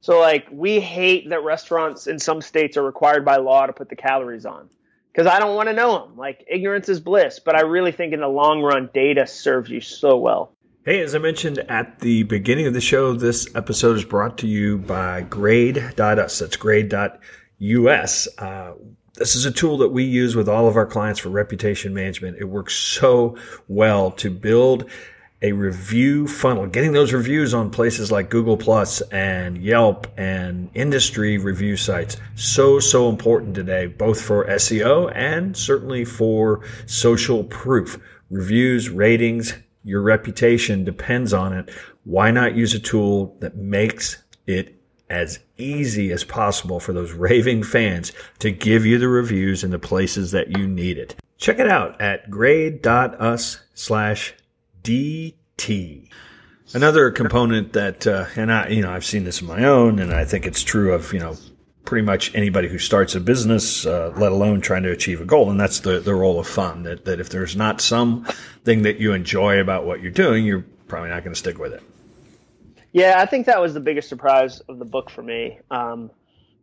So, 0.00 0.18
like, 0.18 0.46
we 0.50 0.80
hate 0.80 1.28
that 1.28 1.42
restaurants 1.42 2.06
in 2.06 2.18
some 2.18 2.40
states 2.40 2.76
are 2.76 2.82
required 2.82 3.24
by 3.24 3.36
law 3.36 3.66
to 3.66 3.72
put 3.72 3.90
the 3.90 3.96
calories 3.96 4.46
on 4.46 4.70
because 5.12 5.26
I 5.26 5.38
don't 5.38 5.56
want 5.56 5.68
to 5.68 5.74
know 5.74 5.98
them. 5.98 6.16
Like, 6.16 6.44
ignorance 6.48 6.88
is 6.88 7.00
bliss. 7.00 7.38
But 7.38 7.56
I 7.56 7.62
really 7.62 7.92
think 7.92 8.14
in 8.14 8.20
the 8.20 8.28
long 8.28 8.62
run, 8.62 8.88
data 8.94 9.26
serves 9.26 9.68
you 9.68 9.80
so 9.80 10.16
well. 10.16 10.54
Hey, 10.86 11.00
as 11.00 11.14
I 11.14 11.18
mentioned 11.18 11.58
at 11.58 11.98
the 12.00 12.22
beginning 12.22 12.66
of 12.66 12.72
the 12.72 12.80
show, 12.80 13.12
this 13.12 13.54
episode 13.54 13.96
is 13.96 14.04
brought 14.04 14.38
to 14.38 14.46
you 14.46 14.78
by 14.78 15.22
grade.us. 15.22 16.38
That's 16.38 16.56
grade.us. 16.56 18.28
Uh, 18.38 18.72
this 19.20 19.36
is 19.36 19.44
a 19.44 19.50
tool 19.50 19.76
that 19.76 19.90
we 19.90 20.02
use 20.02 20.34
with 20.34 20.48
all 20.48 20.66
of 20.66 20.76
our 20.76 20.86
clients 20.86 21.20
for 21.20 21.28
reputation 21.28 21.92
management. 21.92 22.38
It 22.40 22.44
works 22.44 22.74
so 22.74 23.36
well 23.68 24.10
to 24.12 24.30
build 24.30 24.88
a 25.42 25.52
review 25.52 26.26
funnel, 26.26 26.66
getting 26.66 26.92
those 26.92 27.12
reviews 27.12 27.52
on 27.52 27.70
places 27.70 28.10
like 28.10 28.30
Google 28.30 28.56
Plus 28.56 29.02
and 29.12 29.58
Yelp 29.58 30.06
and 30.16 30.70
industry 30.72 31.36
review 31.36 31.76
sites. 31.76 32.16
So, 32.34 32.80
so 32.80 33.10
important 33.10 33.54
today, 33.54 33.88
both 33.88 34.22
for 34.22 34.46
SEO 34.46 35.12
and 35.14 35.54
certainly 35.54 36.06
for 36.06 36.64
social 36.86 37.44
proof. 37.44 38.00
Reviews, 38.30 38.88
ratings, 38.88 39.52
your 39.84 40.00
reputation 40.00 40.82
depends 40.82 41.34
on 41.34 41.52
it. 41.52 41.70
Why 42.04 42.30
not 42.30 42.54
use 42.54 42.72
a 42.72 42.80
tool 42.80 43.36
that 43.40 43.54
makes 43.54 44.16
it 44.46 44.79
as 45.10 45.38
easy 45.58 46.12
as 46.12 46.24
possible 46.24 46.80
for 46.80 46.92
those 46.92 47.12
raving 47.12 47.62
fans 47.62 48.12
to 48.38 48.50
give 48.50 48.86
you 48.86 48.98
the 48.98 49.08
reviews 49.08 49.62
in 49.62 49.70
the 49.70 49.78
places 49.78 50.30
that 50.30 50.56
you 50.56 50.66
need 50.66 50.96
it? 50.96 51.16
Check 51.36 51.58
it 51.58 51.68
out 51.68 52.00
at 52.00 52.30
grade.us 52.30 53.60
slash 53.74 54.34
DT. 54.82 56.08
Another 56.72 57.10
component 57.10 57.72
that, 57.72 58.06
uh, 58.06 58.26
and 58.36 58.52
I, 58.52 58.68
you 58.68 58.82
know, 58.82 58.92
I've 58.92 59.04
seen 59.04 59.24
this 59.24 59.40
in 59.40 59.48
my 59.48 59.64
own, 59.64 59.98
and 59.98 60.12
I 60.12 60.24
think 60.24 60.46
it's 60.46 60.62
true 60.62 60.92
of, 60.92 61.12
you 61.12 61.18
know, 61.18 61.36
pretty 61.84 62.04
much 62.04 62.32
anybody 62.34 62.68
who 62.68 62.78
starts 62.78 63.16
a 63.16 63.20
business, 63.20 63.84
uh, 63.84 64.12
let 64.16 64.30
alone 64.30 64.60
trying 64.60 64.84
to 64.84 64.92
achieve 64.92 65.20
a 65.20 65.24
goal. 65.24 65.50
And 65.50 65.58
that's 65.58 65.80
the, 65.80 65.98
the 65.98 66.14
role 66.14 66.38
of 66.38 66.46
fun 66.46 66.84
that, 66.84 67.06
that 67.06 67.18
if 67.18 67.30
there's 67.30 67.56
not 67.56 67.80
something 67.80 68.82
that 68.82 69.00
you 69.00 69.12
enjoy 69.12 69.60
about 69.60 69.84
what 69.84 70.00
you're 70.00 70.12
doing, 70.12 70.44
you're 70.44 70.64
probably 70.86 71.10
not 71.10 71.24
going 71.24 71.34
to 71.34 71.38
stick 71.38 71.58
with 71.58 71.72
it. 71.72 71.82
Yeah, 72.92 73.16
I 73.18 73.26
think 73.26 73.46
that 73.46 73.60
was 73.60 73.74
the 73.74 73.80
biggest 73.80 74.08
surprise 74.08 74.60
of 74.60 74.78
the 74.78 74.84
book 74.84 75.10
for 75.10 75.22
me 75.22 75.60
um, 75.70 76.10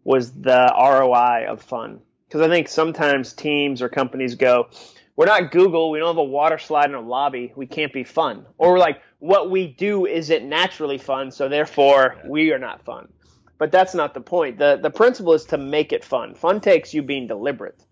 was 0.03 0.31
the 0.31 0.73
ROI 0.77 1.45
of 1.47 1.61
fun. 1.61 2.01
Because 2.27 2.41
I 2.41 2.49
think 2.49 2.67
sometimes 2.67 3.31
teams 3.31 3.81
or 3.81 3.87
companies 3.87 4.35
go, 4.35 4.67
we're 5.15 5.25
not 5.25 5.51
Google. 5.51 5.89
We 5.89 5.99
don't 5.99 6.09
have 6.09 6.17
a 6.17 6.23
water 6.23 6.57
slide 6.57 6.89
in 6.89 6.95
a 6.95 7.01
lobby. 7.01 7.53
We 7.55 7.65
can't 7.65 7.93
be 7.93 8.03
fun. 8.03 8.45
Or 8.57 8.73
we're 8.73 8.79
like, 8.79 9.01
what 9.19 9.49
we 9.49 9.67
do 9.67 10.05
isn't 10.05 10.47
naturally 10.47 10.97
fun, 10.97 11.31
so 11.31 11.49
therefore 11.49 12.17
we 12.27 12.51
are 12.51 12.59
not 12.59 12.83
fun. 12.83 13.07
But 13.57 13.71
that's 13.71 13.95
not 13.95 14.13
the 14.13 14.21
point. 14.21 14.59
The 14.59 14.79
the 14.81 14.91
principle 14.91 15.33
is 15.33 15.45
to 15.45 15.57
make 15.57 15.91
it 15.91 16.05
fun. 16.05 16.35
Fun 16.35 16.61
takes 16.61 16.93
you 16.93 17.01
being 17.01 17.25
deliberate. 17.25 17.83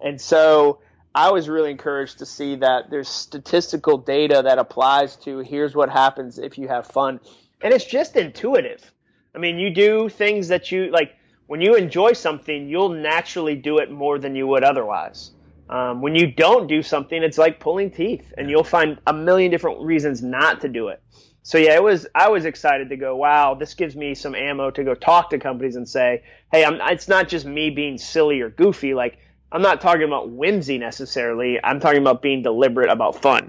And 0.00 0.18
so 0.18 0.80
I 1.14 1.30
was 1.30 1.48
really 1.48 1.70
encouraged 1.70 2.18
to 2.20 2.26
see 2.26 2.56
that 2.56 2.88
there's 2.88 3.08
statistical 3.08 3.98
data 3.98 4.40
that 4.44 4.58
applies 4.58 5.16
to 5.16 5.40
here's 5.40 5.74
what 5.74 5.90
happens 5.90 6.38
if 6.38 6.56
you 6.56 6.68
have 6.68 6.86
fun. 6.86 7.20
And 7.62 7.72
it's 7.72 7.84
just 7.84 8.16
intuitive. 8.16 8.92
I 9.34 9.38
mean, 9.38 9.58
you 9.58 9.70
do 9.70 10.08
things 10.08 10.48
that 10.48 10.72
you 10.72 10.90
like 10.90 11.14
when 11.46 11.60
you 11.60 11.74
enjoy 11.74 12.12
something, 12.12 12.68
you'll 12.68 12.90
naturally 12.90 13.56
do 13.56 13.78
it 13.78 13.90
more 13.90 14.18
than 14.18 14.34
you 14.34 14.46
would 14.46 14.64
otherwise. 14.64 15.32
Um, 15.68 16.02
when 16.02 16.16
you 16.16 16.32
don't 16.32 16.66
do 16.66 16.82
something, 16.82 17.22
it's 17.22 17.38
like 17.38 17.60
pulling 17.60 17.90
teeth, 17.92 18.32
and 18.36 18.50
you'll 18.50 18.64
find 18.64 18.98
a 19.06 19.12
million 19.12 19.52
different 19.52 19.80
reasons 19.82 20.20
not 20.20 20.60
to 20.62 20.68
do 20.68 20.88
it 20.88 21.00
so 21.42 21.58
yeah, 21.58 21.74
it 21.74 21.82
was. 21.82 22.06
I 22.14 22.28
was 22.28 22.44
excited 22.44 22.90
to 22.90 22.96
go. 22.96 23.16
Wow, 23.16 23.54
this 23.54 23.74
gives 23.74 23.96
me 23.96 24.14
some 24.14 24.34
ammo 24.34 24.70
to 24.70 24.84
go 24.84 24.94
talk 24.94 25.30
to 25.30 25.38
companies 25.38 25.76
and 25.76 25.88
say, 25.88 26.22
hey, 26.52 26.64
I'm, 26.64 26.78
it's 26.92 27.08
not 27.08 27.28
just 27.28 27.46
me 27.46 27.70
being 27.70 27.96
silly 27.96 28.40
or 28.40 28.50
goofy. 28.50 28.94
Like 28.94 29.18
I'm 29.50 29.62
not 29.62 29.80
talking 29.80 30.02
about 30.02 30.30
whimsy 30.30 30.78
necessarily. 30.78 31.58
I'm 31.62 31.80
talking 31.80 32.00
about 32.00 32.20
being 32.20 32.42
deliberate 32.42 32.90
about 32.90 33.20
fun. 33.22 33.48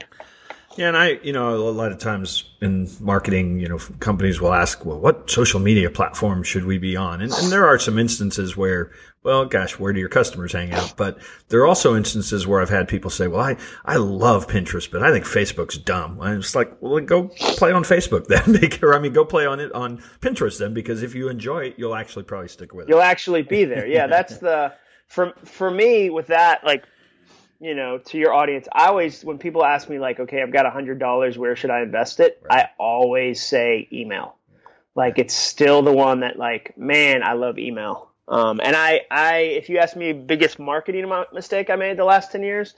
Yeah, 0.78 0.88
and 0.88 0.98
I, 0.98 1.20
you 1.22 1.34
know, 1.34 1.54
a 1.56 1.70
lot 1.70 1.92
of 1.92 2.00
times 2.00 2.46
in 2.62 2.90
marketing, 3.00 3.60
you 3.60 3.68
know, 3.68 3.78
companies 4.00 4.40
will 4.40 4.54
ask, 4.54 4.86
well, 4.86 5.00
what 5.00 5.30
social 5.30 5.60
media 5.60 5.90
platform 5.90 6.44
should 6.44 6.66
we 6.66 6.78
be 6.78 6.96
on? 6.96 7.22
And, 7.22 7.32
and 7.32 7.52
there 7.52 7.68
are 7.68 7.78
some 7.78 8.00
instances 8.00 8.56
where, 8.56 8.92
well, 9.24 9.46
gosh, 9.46 9.78
where 9.78 9.92
do 9.92 10.00
your 10.00 10.10
customers 10.10 10.54
hang 10.54 10.72
out? 10.72 10.94
But 10.96 11.18
there 11.50 11.60
are 11.62 11.68
also 11.68 11.96
instances 11.96 12.48
where 12.48 12.62
I've 12.62 12.70
had 12.70 12.88
people 12.88 13.10
say, 13.10 13.28
well, 13.28 13.42
I, 13.42 13.58
I 13.86 13.98
love 13.98 14.48
Pinterest, 14.48 14.90
but 14.90 15.04
I 15.04 15.12
think 15.12 15.26
Facebook's 15.26 15.78
dumb. 15.78 16.20
And 16.22 16.40
it's 16.40 16.56
like, 16.56 16.72
well, 16.82 17.00
go 17.02 17.28
play 17.28 17.72
on 17.72 17.84
Facebook 17.84 18.28
then. 18.28 18.80
or 18.82 18.96
I 18.96 19.00
mean, 19.00 19.14
go 19.14 19.26
play 19.26 19.46
on 19.46 19.60
it 19.60 19.72
on 19.74 19.98
Pinterest 20.22 20.58
then, 20.58 20.74
because 20.74 21.04
if 21.04 21.14
you 21.14 21.28
enjoy 21.28 21.66
it, 21.66 21.76
you'll 21.78 21.96
actually 21.96 22.24
probably 22.24 22.48
stick 22.48 22.74
with 22.74 22.88
it. 22.88 22.90
You'll 22.90 23.02
actually 23.02 23.42
be 23.42 23.66
there. 23.66 23.86
Yeah, 23.86 24.08
that's 24.08 24.38
the, 24.40 24.74
for, 25.08 25.34
for 25.44 25.70
me 25.70 26.10
with 26.10 26.28
that, 26.28 26.64
like, 26.64 26.86
you 27.62 27.76
know, 27.76 28.00
to 28.00 28.18
your 28.18 28.34
audience, 28.34 28.68
I 28.74 28.88
always, 28.88 29.24
when 29.24 29.38
people 29.38 29.64
ask 29.64 29.88
me, 29.88 30.00
like, 30.00 30.20
okay, 30.20 30.42
I've 30.42 30.52
got 30.52 30.66
a 30.66 30.72
hundred 30.72 30.98
dollars, 30.98 31.38
where 31.38 31.56
should 31.56 31.70
I 31.70 31.82
invest 31.82 32.20
it? 32.20 32.42
Right. 32.44 32.66
I 32.66 32.70
always 32.80 33.42
say 33.42 33.88
email. 33.94 34.36
Like, 34.96 35.20
it's 35.20 35.36
still 35.36 35.84
the 35.84 35.94
one 35.94 36.22
that, 36.22 36.38
like, 36.38 36.76
man, 36.76 37.22
I 37.24 37.34
love 37.34 37.60
email. 37.60 38.10
Um, 38.28 38.60
and 38.64 38.76
I, 38.76 39.02
I, 39.12 39.38
if 39.38 39.70
you 39.70 39.78
ask 39.78 39.96
me 39.96 40.12
biggest 40.12 40.58
marketing 40.58 41.10
mistake 41.34 41.70
I 41.70 41.76
made 41.76 41.98
the 41.98 42.04
last 42.04 42.32
10 42.32 42.42
years, 42.42 42.74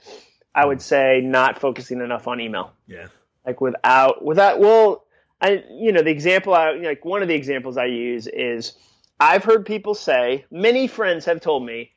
I 0.54 0.66
would 0.66 0.82
say 0.82 1.22
not 1.24 1.58
focusing 1.58 2.00
enough 2.00 2.28
on 2.28 2.40
email. 2.40 2.72
Yeah. 2.86 3.06
Like 3.46 3.60
without, 3.62 4.22
without, 4.22 4.60
well, 4.60 5.06
I, 5.40 5.64
you 5.70 5.92
know, 5.92 6.02
the 6.02 6.10
example 6.10 6.52
I, 6.52 6.72
like 6.72 7.04
one 7.04 7.22
of 7.22 7.28
the 7.28 7.34
examples 7.34 7.76
I 7.76 7.86
use 7.86 8.26
is 8.26 8.74
I've 9.18 9.44
heard 9.44 9.64
people 9.64 9.94
say, 9.94 10.44
many 10.50 10.88
friends 10.88 11.24
have 11.24 11.40
told 11.40 11.64
me, 11.64 11.93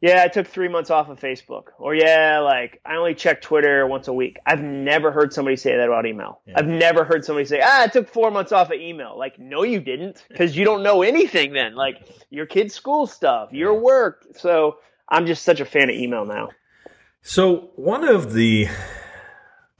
yeah, 0.00 0.22
I 0.24 0.28
took 0.28 0.46
three 0.46 0.68
months 0.68 0.90
off 0.90 1.08
of 1.08 1.18
Facebook. 1.18 1.68
Or 1.78 1.94
yeah, 1.94 2.38
like 2.38 2.80
I 2.84 2.96
only 2.96 3.14
check 3.14 3.42
Twitter 3.42 3.86
once 3.86 4.08
a 4.08 4.12
week. 4.12 4.38
I've 4.46 4.62
never 4.62 5.10
heard 5.10 5.32
somebody 5.32 5.56
say 5.56 5.76
that 5.76 5.86
about 5.86 6.06
email. 6.06 6.40
Yeah. 6.46 6.54
I've 6.56 6.68
never 6.68 7.04
heard 7.04 7.24
somebody 7.24 7.46
say, 7.46 7.60
ah, 7.62 7.82
I 7.82 7.86
took 7.88 8.08
four 8.08 8.30
months 8.30 8.52
off 8.52 8.70
of 8.70 8.78
email. 8.78 9.18
Like, 9.18 9.38
no, 9.38 9.64
you 9.64 9.80
didn't, 9.80 10.24
because 10.28 10.56
you 10.56 10.64
don't 10.64 10.82
know 10.82 11.02
anything 11.02 11.52
then. 11.52 11.74
Like 11.74 12.08
your 12.30 12.46
kid's 12.46 12.74
school 12.74 13.06
stuff, 13.06 13.52
your 13.52 13.74
work. 13.74 14.24
So 14.36 14.78
I'm 15.08 15.26
just 15.26 15.42
such 15.42 15.60
a 15.60 15.64
fan 15.64 15.90
of 15.90 15.96
email 15.96 16.24
now. 16.24 16.50
So 17.22 17.70
one 17.74 18.04
of 18.04 18.32
the 18.32 18.68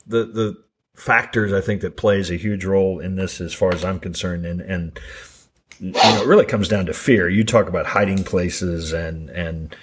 the 0.07 0.25
the 0.25 0.65
factors 0.95 1.53
I 1.53 1.61
think 1.61 1.83
that 1.83 1.97
plays 1.97 2.31
a 2.31 2.37
huge 2.37 2.65
role 2.65 2.99
in 2.99 3.15
this, 3.15 3.41
as 3.41 3.55
far 3.55 3.73
as 3.73 3.85
I'm 3.85 4.01
concerned, 4.01 4.45
and 4.45 4.61
and 4.61 4.99
you 5.81 5.93
know, 5.93 6.23
it 6.23 6.27
really 6.27 6.47
comes 6.47 6.69
down 6.69 6.87
to 6.87 6.95
fear. 6.95 7.29
You 7.29 7.45
talk 7.45 7.69
about 7.69 7.87
hiding 7.87 8.25
places 8.25 8.93
and 8.93 9.31
and 9.31 9.77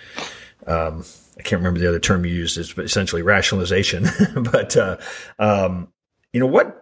um, 0.68 1.04
I 1.38 1.42
can't 1.42 1.60
remember 1.60 1.80
the 1.80 1.88
other 1.88 2.00
term 2.00 2.26
you 2.26 2.34
used. 2.34 2.58
It's 2.58 2.78
essentially 2.78 3.22
rationalization. 3.22 4.08
but 4.52 4.76
uh, 4.76 4.98
um, 5.40 5.90
you 6.34 6.40
know 6.40 6.48
what? 6.48 6.82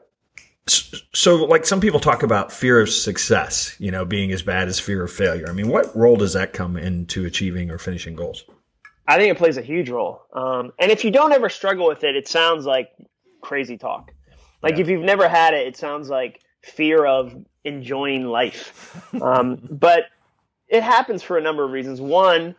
So, 0.66 1.44
like 1.44 1.66
some 1.66 1.82
people 1.82 2.00
talk 2.00 2.24
about 2.24 2.52
fear 2.52 2.80
of 2.80 2.90
success, 2.90 3.76
you 3.80 3.92
know, 3.92 4.06
being 4.06 4.32
as 4.32 4.42
bad 4.42 4.70
as 4.70 4.80
fear 4.80 5.04
of 5.04 5.12
failure. 5.12 5.48
I 5.50 5.52
mean, 5.52 5.68
what 5.68 5.94
role 5.96 6.16
does 6.16 6.34
that 6.34 6.54
come 6.54 6.78
into 6.78 7.26
achieving 7.26 7.70
or 7.70 7.78
finishing 7.78 8.16
goals? 8.16 8.46
I 9.06 9.18
think 9.18 9.32
it 9.32 9.38
plays 9.38 9.58
a 9.58 9.62
huge 9.62 9.90
role. 9.90 10.22
Um, 10.32 10.72
and 10.80 10.90
if 10.90 11.04
you 11.04 11.12
don't 11.12 11.34
ever 11.34 11.50
struggle 11.50 11.88
with 11.88 12.06
it, 12.06 12.16
it 12.16 12.30
sounds 12.30 12.66
like 12.66 12.90
crazy 13.42 13.78
talk. 13.78 14.14
Like 14.62 14.76
yeah. 14.76 14.82
if 14.82 14.88
you've 14.88 15.04
never 15.04 15.28
had 15.28 15.54
it, 15.54 15.68
it 15.68 15.76
sounds 15.76 16.10
like 16.10 16.40
fear 16.64 17.06
of 17.06 17.36
enjoying 17.64 18.26
life. 18.26 19.14
Um, 19.22 19.60
but 19.70 20.06
it 20.68 20.82
happens 20.82 21.22
for 21.22 21.38
a 21.38 21.42
number 21.42 21.64
of 21.64 21.72
reasons. 21.72 22.02
One, 22.02 22.56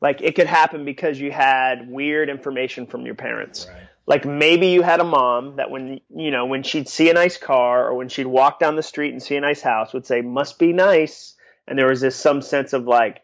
like 0.00 0.22
it 0.22 0.34
could 0.34 0.46
happen 0.46 0.84
because 0.84 1.20
you 1.20 1.30
had 1.30 1.90
weird 1.90 2.30
information 2.30 2.86
from 2.86 3.04
your 3.04 3.14
parents. 3.14 3.66
Right. 3.68 3.82
Like 4.06 4.24
maybe 4.24 4.68
you 4.68 4.80
had 4.80 5.00
a 5.00 5.04
mom 5.04 5.56
that 5.56 5.70
when 5.70 6.00
you 6.08 6.30
know 6.30 6.46
when 6.46 6.62
she'd 6.62 6.88
see 6.88 7.10
a 7.10 7.12
nice 7.12 7.36
car 7.36 7.86
or 7.86 7.94
when 7.94 8.08
she'd 8.08 8.26
walk 8.26 8.58
down 8.58 8.74
the 8.74 8.82
street 8.82 9.12
and 9.12 9.22
see 9.22 9.36
a 9.36 9.40
nice 9.40 9.60
house 9.60 9.92
would 9.92 10.06
say 10.06 10.22
must 10.22 10.58
be 10.58 10.72
nice, 10.72 11.34
and 11.66 11.78
there 11.78 11.88
was 11.88 12.00
this 12.00 12.16
some 12.16 12.40
sense 12.40 12.72
of 12.72 12.86
like 12.86 13.20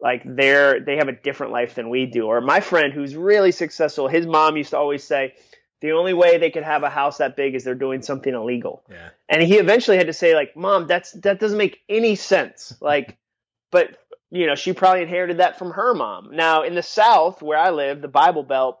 like 0.00 0.22
they're 0.24 0.78
they 0.78 0.96
have 0.96 1.08
a 1.08 1.12
different 1.12 1.52
life 1.52 1.74
than 1.74 1.90
we 1.90 2.06
do. 2.06 2.26
Or 2.26 2.40
my 2.40 2.60
friend 2.60 2.92
who's 2.92 3.16
really 3.16 3.50
successful, 3.50 4.06
his 4.06 4.26
mom 4.26 4.56
used 4.56 4.70
to 4.70 4.78
always 4.78 5.02
say 5.02 5.34
the 5.82 5.92
only 5.92 6.14
way 6.14 6.38
they 6.38 6.50
could 6.50 6.62
have 6.62 6.84
a 6.84 6.88
house 6.88 7.18
that 7.18 7.36
big 7.36 7.54
is 7.54 7.64
they're 7.64 7.74
doing 7.74 8.02
something 8.02 8.32
illegal. 8.32 8.82
Yeah. 8.88 9.10
And 9.28 9.42
he 9.42 9.58
eventually 9.58 9.98
had 9.98 10.06
to 10.06 10.12
say 10.12 10.34
like, 10.34 10.56
"Mom, 10.56 10.86
that's 10.86 11.12
that 11.12 11.40
doesn't 11.40 11.58
make 11.58 11.82
any 11.88 12.14
sense." 12.14 12.72
Like, 12.82 13.16
but 13.70 13.96
you 14.30 14.46
know, 14.46 14.54
she 14.54 14.72
probably 14.72 15.02
inherited 15.02 15.38
that 15.38 15.58
from 15.58 15.72
her 15.72 15.94
mom. 15.94 16.30
Now, 16.32 16.62
in 16.62 16.74
the 16.74 16.82
South 16.82 17.42
where 17.42 17.58
I 17.58 17.70
live, 17.70 18.00
the 18.00 18.08
Bible 18.08 18.42
Belt, 18.42 18.78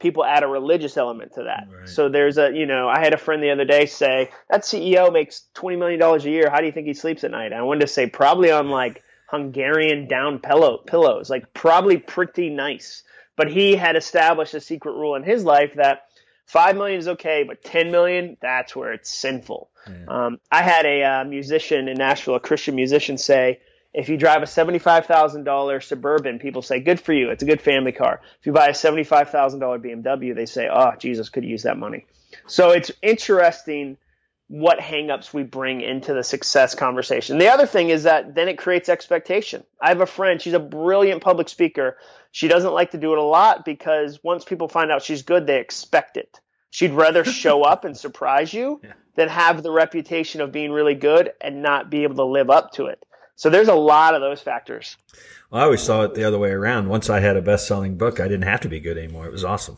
people 0.00 0.24
add 0.24 0.42
a 0.42 0.46
religious 0.46 0.96
element 0.96 1.32
to 1.34 1.44
that. 1.44 1.66
Right. 1.70 1.88
So 1.88 2.08
there's 2.08 2.36
a, 2.36 2.50
you 2.52 2.66
know, 2.66 2.88
I 2.88 3.00
had 3.00 3.14
a 3.14 3.18
friend 3.18 3.42
the 3.42 3.50
other 3.50 3.64
day 3.64 3.86
say, 3.86 4.30
"That 4.50 4.62
CEO 4.62 5.12
makes 5.12 5.46
20 5.54 5.76
million 5.76 6.00
dollars 6.00 6.24
a 6.24 6.30
year. 6.30 6.50
How 6.50 6.60
do 6.60 6.66
you 6.66 6.72
think 6.72 6.86
he 6.86 6.94
sleeps 6.94 7.24
at 7.24 7.30
night?" 7.30 7.52
And 7.52 7.54
I 7.54 7.62
wanted 7.62 7.82
to 7.82 7.86
say 7.86 8.06
probably 8.06 8.50
on 8.50 8.68
like 8.70 9.02
Hungarian 9.28 10.06
down 10.06 10.38
pillow 10.38 10.78
pillows, 10.78 11.30
like 11.30 11.52
probably 11.52 11.96
pretty 11.96 12.50
nice. 12.50 13.02
But 13.36 13.50
he 13.50 13.74
had 13.74 13.96
established 13.96 14.54
a 14.54 14.60
secret 14.60 14.92
rule 14.92 15.16
in 15.16 15.24
his 15.24 15.44
life 15.44 15.74
that 15.74 16.04
Five 16.46 16.76
million 16.76 16.98
is 16.98 17.08
okay, 17.08 17.44
but 17.46 17.64
ten 17.64 17.90
million, 17.90 18.36
that's 18.40 18.76
where 18.76 18.92
it's 18.92 19.10
sinful. 19.10 19.70
Um, 20.08 20.38
I 20.50 20.62
had 20.62 20.86
a 20.86 21.02
uh, 21.02 21.24
musician 21.24 21.88
in 21.88 21.98
Nashville, 21.98 22.36
a 22.36 22.40
Christian 22.40 22.74
musician, 22.74 23.18
say, 23.18 23.60
if 23.92 24.08
you 24.08 24.16
drive 24.16 24.42
a 24.42 24.46
seventy-five 24.46 25.06
thousand 25.06 25.44
dollar 25.44 25.80
suburban, 25.80 26.38
people 26.38 26.62
say, 26.62 26.80
"Good 26.80 27.00
for 27.00 27.12
you. 27.12 27.30
It's 27.30 27.42
a 27.42 27.46
good 27.46 27.60
family 27.60 27.92
car." 27.92 28.20
If 28.40 28.46
you 28.46 28.52
buy 28.52 28.66
a 28.66 28.74
seventy-five 28.74 29.30
thousand 29.30 29.60
dollar 29.60 29.78
BMW, 29.78 30.34
they 30.34 30.46
say, 30.46 30.68
"Oh, 30.70 30.92
Jesus 30.98 31.28
could 31.28 31.44
use 31.44 31.62
that 31.62 31.78
money." 31.78 32.06
So 32.46 32.70
it's 32.70 32.90
interesting 33.02 33.96
what 34.48 34.78
hangups 34.78 35.32
we 35.32 35.42
bring 35.42 35.80
into 35.80 36.12
the 36.12 36.22
success 36.22 36.74
conversation. 36.74 37.38
The 37.38 37.48
other 37.48 37.66
thing 37.66 37.88
is 37.90 38.02
that 38.02 38.34
then 38.34 38.48
it 38.48 38.58
creates 38.58 38.88
expectation. 38.88 39.64
I 39.80 39.88
have 39.88 40.00
a 40.00 40.06
friend, 40.06 40.40
she's 40.40 40.52
a 40.52 40.60
brilliant 40.60 41.22
public 41.22 41.48
speaker. 41.48 41.96
She 42.34 42.48
doesn't 42.48 42.72
like 42.72 42.90
to 42.90 42.98
do 42.98 43.12
it 43.12 43.18
a 43.18 43.22
lot 43.22 43.64
because 43.64 44.18
once 44.24 44.44
people 44.44 44.66
find 44.66 44.90
out 44.90 45.02
she's 45.02 45.22
good, 45.22 45.46
they 45.46 45.60
expect 45.60 46.16
it. 46.16 46.40
She'd 46.70 46.90
rather 46.90 47.24
show 47.24 47.62
up 47.62 47.84
and 47.84 47.96
surprise 47.96 48.52
you 48.52 48.80
yeah. 48.84 48.94
than 49.14 49.28
have 49.28 49.62
the 49.62 49.70
reputation 49.70 50.40
of 50.40 50.50
being 50.50 50.72
really 50.72 50.96
good 50.96 51.30
and 51.40 51.62
not 51.62 51.90
be 51.90 52.02
able 52.02 52.16
to 52.16 52.24
live 52.24 52.50
up 52.50 52.72
to 52.72 52.86
it. 52.86 53.00
So 53.36 53.50
there's 53.50 53.68
a 53.68 53.74
lot 53.74 54.16
of 54.16 54.20
those 54.20 54.40
factors. 54.40 54.96
Well, 55.48 55.62
I 55.62 55.64
always 55.64 55.80
saw 55.80 56.02
it 56.02 56.14
the 56.16 56.24
other 56.24 56.36
way 56.40 56.50
around. 56.50 56.88
Once 56.88 57.08
I 57.08 57.20
had 57.20 57.36
a 57.36 57.40
best 57.40 57.68
selling 57.68 57.98
book, 57.98 58.18
I 58.18 58.24
didn't 58.24 58.48
have 58.48 58.62
to 58.62 58.68
be 58.68 58.80
good 58.80 58.98
anymore. 58.98 59.26
It 59.26 59.32
was 59.32 59.44
awesome. 59.44 59.76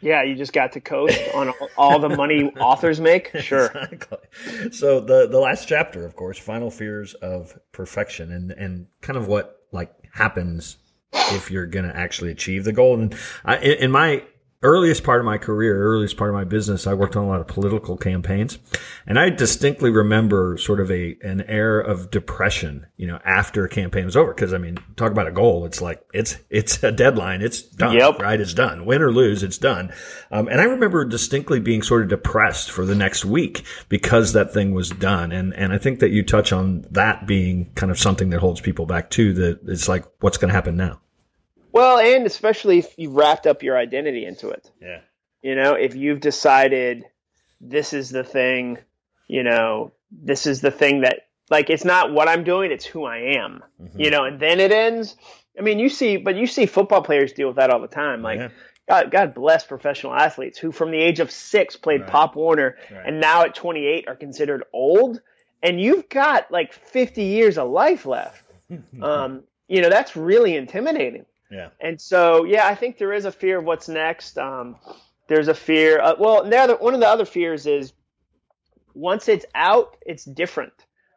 Yeah, 0.00 0.22
you 0.22 0.34
just 0.34 0.54
got 0.54 0.72
to 0.72 0.80
coast 0.80 1.20
on 1.34 1.52
all 1.76 1.98
the 1.98 2.08
money 2.08 2.44
authors 2.58 3.02
make. 3.02 3.36
Sure. 3.40 3.66
Exactly. 3.66 4.70
So 4.70 4.98
the 4.98 5.28
the 5.28 5.38
last 5.38 5.68
chapter, 5.68 6.06
of 6.06 6.16
course, 6.16 6.38
final 6.38 6.70
fears 6.70 7.12
of 7.12 7.58
perfection, 7.70 8.32
and 8.32 8.50
and 8.50 8.86
kind 9.02 9.18
of 9.18 9.28
what 9.28 9.66
like 9.72 9.92
happens 10.10 10.78
if 11.12 11.50
you're 11.50 11.66
going 11.66 11.86
to 11.86 11.96
actually 11.96 12.30
achieve 12.30 12.64
the 12.64 12.72
goal. 12.72 12.98
And 12.98 13.14
I, 13.44 13.58
in 13.58 13.90
my 13.90 14.22
earliest 14.62 15.02
part 15.02 15.18
of 15.18 15.26
my 15.26 15.38
career, 15.38 15.76
earliest 15.76 16.16
part 16.16 16.30
of 16.30 16.34
my 16.34 16.44
business, 16.44 16.86
I 16.86 16.94
worked 16.94 17.16
on 17.16 17.24
a 17.24 17.28
lot 17.28 17.40
of 17.40 17.48
political 17.48 17.96
campaigns. 17.96 18.58
And 19.06 19.18
I 19.18 19.28
distinctly 19.28 19.90
remember 19.90 20.56
sort 20.56 20.78
of 20.78 20.90
a, 20.90 21.16
an 21.22 21.42
air 21.42 21.80
of 21.80 22.12
depression, 22.12 22.86
you 22.96 23.08
know, 23.08 23.18
after 23.24 23.64
a 23.64 23.68
campaign 23.68 24.04
was 24.04 24.16
over. 24.16 24.32
Cause 24.32 24.52
I 24.52 24.58
mean, 24.58 24.78
talk 24.94 25.10
about 25.10 25.26
a 25.26 25.32
goal. 25.32 25.64
It's 25.64 25.82
like, 25.82 26.00
it's, 26.14 26.36
it's 26.48 26.80
a 26.84 26.92
deadline. 26.92 27.42
It's 27.42 27.62
done, 27.62 27.96
yep. 27.96 28.20
right? 28.20 28.40
It's 28.40 28.54
done. 28.54 28.86
Win 28.86 29.02
or 29.02 29.10
lose, 29.10 29.42
it's 29.42 29.58
done. 29.58 29.92
Um, 30.30 30.46
and 30.46 30.60
I 30.60 30.64
remember 30.64 31.04
distinctly 31.04 31.58
being 31.58 31.82
sort 31.82 32.02
of 32.02 32.08
depressed 32.08 32.70
for 32.70 32.84
the 32.84 32.94
next 32.94 33.24
week 33.24 33.64
because 33.88 34.32
that 34.34 34.54
thing 34.54 34.74
was 34.74 34.90
done. 34.90 35.32
And, 35.32 35.54
and 35.54 35.72
I 35.72 35.78
think 35.78 35.98
that 36.00 36.10
you 36.10 36.22
touch 36.22 36.52
on 36.52 36.86
that 36.92 37.26
being 37.26 37.72
kind 37.74 37.90
of 37.90 37.98
something 37.98 38.30
that 38.30 38.38
holds 38.38 38.60
people 38.60 38.86
back 38.86 39.10
too, 39.10 39.32
that 39.34 39.60
it's 39.66 39.88
like, 39.88 40.04
what's 40.20 40.36
going 40.36 40.50
to 40.50 40.54
happen 40.54 40.76
now? 40.76 41.00
Well, 41.72 41.98
and 41.98 42.26
especially 42.26 42.78
if 42.78 42.94
you've 42.98 43.14
wrapped 43.14 43.46
up 43.46 43.62
your 43.62 43.76
identity 43.76 44.24
into 44.24 44.50
it. 44.50 44.70
Yeah. 44.80 45.00
You 45.42 45.56
know, 45.56 45.74
if 45.74 45.94
you've 45.94 46.20
decided 46.20 47.04
this 47.60 47.92
is 47.92 48.10
the 48.10 48.24
thing, 48.24 48.78
you 49.26 49.42
know, 49.42 49.92
this 50.10 50.46
is 50.46 50.60
the 50.60 50.70
thing 50.70 51.00
that 51.00 51.28
like 51.50 51.70
it's 51.70 51.84
not 51.84 52.12
what 52.12 52.28
I'm 52.28 52.44
doing, 52.44 52.70
it's 52.70 52.84
who 52.84 53.04
I 53.04 53.18
am. 53.38 53.62
Mm-hmm. 53.80 54.00
You 54.00 54.10
know, 54.10 54.24
and 54.24 54.38
then 54.38 54.60
it 54.60 54.72
ends. 54.72 55.16
I 55.58 55.62
mean, 55.62 55.78
you 55.78 55.88
see, 55.88 56.16
but 56.16 56.36
you 56.36 56.46
see 56.46 56.66
football 56.66 57.02
players 57.02 57.32
deal 57.32 57.48
with 57.48 57.56
that 57.56 57.70
all 57.70 57.80
the 57.80 57.88
time. 57.88 58.22
Like, 58.22 58.38
yeah. 58.38 58.48
God, 58.88 59.10
God 59.10 59.34
bless 59.34 59.64
professional 59.64 60.14
athletes 60.14 60.58
who, 60.58 60.72
from 60.72 60.90
the 60.90 60.98
age 60.98 61.20
of 61.20 61.30
six, 61.30 61.76
played 61.76 62.02
right. 62.02 62.10
Pop 62.10 62.36
Warner, 62.36 62.76
right. 62.90 63.06
and 63.06 63.20
now 63.20 63.42
at 63.42 63.54
28 63.54 64.08
are 64.08 64.16
considered 64.16 64.64
old. 64.72 65.20
And 65.62 65.80
you've 65.80 66.08
got 66.08 66.50
like 66.50 66.72
50 66.72 67.22
years 67.22 67.58
of 67.58 67.70
life 67.70 68.06
left. 68.06 68.44
um, 69.02 69.44
you 69.68 69.80
know, 69.80 69.90
that's 69.90 70.16
really 70.16 70.56
intimidating. 70.56 71.24
Yeah. 71.52 71.68
And 71.80 72.00
so, 72.00 72.44
yeah, 72.44 72.66
I 72.66 72.74
think 72.74 72.96
there 72.96 73.12
is 73.12 73.26
a 73.26 73.32
fear 73.32 73.58
of 73.58 73.64
what's 73.64 73.88
next. 73.88 74.38
Um, 74.38 74.76
there's 75.28 75.48
a 75.48 75.54
fear. 75.54 76.00
Uh, 76.00 76.14
well, 76.18 76.48
the 76.48 76.56
other, 76.56 76.76
one 76.76 76.94
of 76.94 77.00
the 77.00 77.08
other 77.08 77.26
fears 77.26 77.66
is 77.66 77.92
once 78.94 79.28
it's 79.28 79.44
out, 79.54 79.96
it's 80.06 80.24
different. 80.24 80.72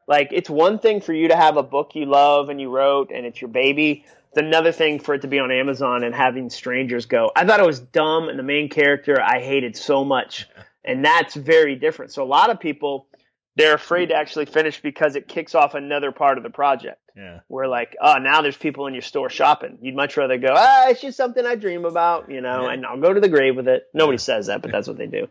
Like 0.08 0.30
it's 0.32 0.50
one 0.50 0.78
thing 0.80 1.02
for 1.02 1.14
you 1.14 1.30
to 1.30 1.36
have 1.36 1.58
a 1.58 1.64
book 1.64 1.92
you 1.96 2.06
love 2.06 2.50
and 2.50 2.60
you 2.60 2.70
wrote 2.70 3.12
and 3.12 3.26
it's 3.26 3.42
your 3.42 3.50
baby. 3.50 4.06
It's 4.30 4.38
another 4.38 4.74
thing 4.74 5.00
for 5.00 5.16
it 5.16 5.22
to 5.22 5.28
be 5.28 5.40
on 5.40 5.52
Amazon 5.52 6.04
and 6.04 6.14
having 6.14 6.50
strangers 6.50 7.06
go. 7.06 7.32
I 7.36 7.46
thought 7.46 7.62
it 7.62 7.66
was 7.66 7.80
dumb 7.80 8.28
and 8.28 8.38
the 8.38 8.44
main 8.44 8.70
character 8.70 9.20
I 9.22 9.40
hated 9.40 9.76
so 9.78 10.04
much. 10.04 10.48
And 10.88 11.04
that's 11.04 11.34
very 11.34 11.76
different. 11.78 12.14
So 12.14 12.22
a 12.22 12.30
lot 12.30 12.52
of 12.52 12.60
people, 12.60 13.08
they're 13.56 13.74
afraid 13.74 14.10
to 14.10 14.16
actually 14.16 14.46
finish 14.46 14.80
because 14.84 15.16
it 15.16 15.28
kicks 15.28 15.56
off 15.56 15.74
another 15.74 16.12
part 16.12 16.38
of 16.38 16.44
the 16.44 16.52
project. 16.52 17.00
Yeah. 17.16 17.40
Where 17.48 17.68
like, 17.68 17.96
oh, 18.02 18.18
now 18.18 18.42
there's 18.42 18.58
people 18.58 18.88
in 18.88 18.94
your 18.94 19.02
store 19.02 19.30
shopping. 19.30 19.78
You'd 19.82 19.96
much 19.96 20.18
rather 20.18 20.38
go, 20.38 20.54
ah, 20.56 20.90
it's 20.90 21.02
just 21.02 21.16
something 21.18 21.46
I 21.46 21.56
dream 21.56 21.86
about, 21.86 22.30
you 22.30 22.42
know, 22.42 22.64
Yeah. 22.66 22.74
and 22.74 22.86
I'll 22.86 23.00
go 23.00 23.14
to 23.14 23.22
the 23.22 23.30
grave 23.30 23.56
with 23.56 23.68
it. 23.70 23.88
Nobody 23.94 24.18
says 24.18 24.48
that, 24.48 24.62
but 24.62 24.72
that's 24.72 24.88
what 24.88 24.98
they 24.98 25.08
do. 25.08 25.28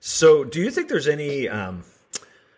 So, 0.00 0.44
do 0.44 0.60
you 0.60 0.70
think 0.70 0.88
there's 0.88 1.08
any, 1.08 1.48
um, 1.48 1.84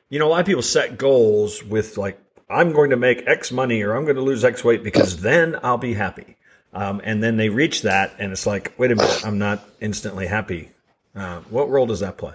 you 0.09 0.19
know, 0.19 0.29
a 0.29 0.31
lot 0.31 0.41
of 0.41 0.47
people 0.47 0.63
set 0.63 0.99
goals 0.99 1.63
with 1.65 1.97
like, 1.99 2.19
I'm 2.49 2.73
going 2.73 2.91
to 2.91 2.97
make 2.97 3.27
X 3.27 3.51
money 3.53 3.83
or 3.83 3.95
I'm 3.95 4.05
going 4.05 4.17
to 4.17 4.23
lose 4.23 4.45
X 4.45 4.63
weight 4.63 4.83
because 4.85 5.21
then 5.21 5.59
I'll 5.63 5.79
be 5.79 5.95
happy. 5.95 6.37
Um, 6.73 7.01
and 7.05 7.23
then 7.23 7.37
they 7.37 7.49
reach 7.49 7.83
that 7.83 8.13
and 8.19 8.33
it's 8.33 8.47
like, 8.47 8.75
wait 8.79 8.91
a 8.93 8.97
minute, 8.97 9.25
I'm 9.25 9.39
not 9.39 9.67
instantly 9.81 10.27
happy. 10.27 10.71
Uh, 11.15 11.41
what 11.51 11.71
role 11.71 11.87
does 11.87 12.01
that 12.01 12.19
play? 12.19 12.35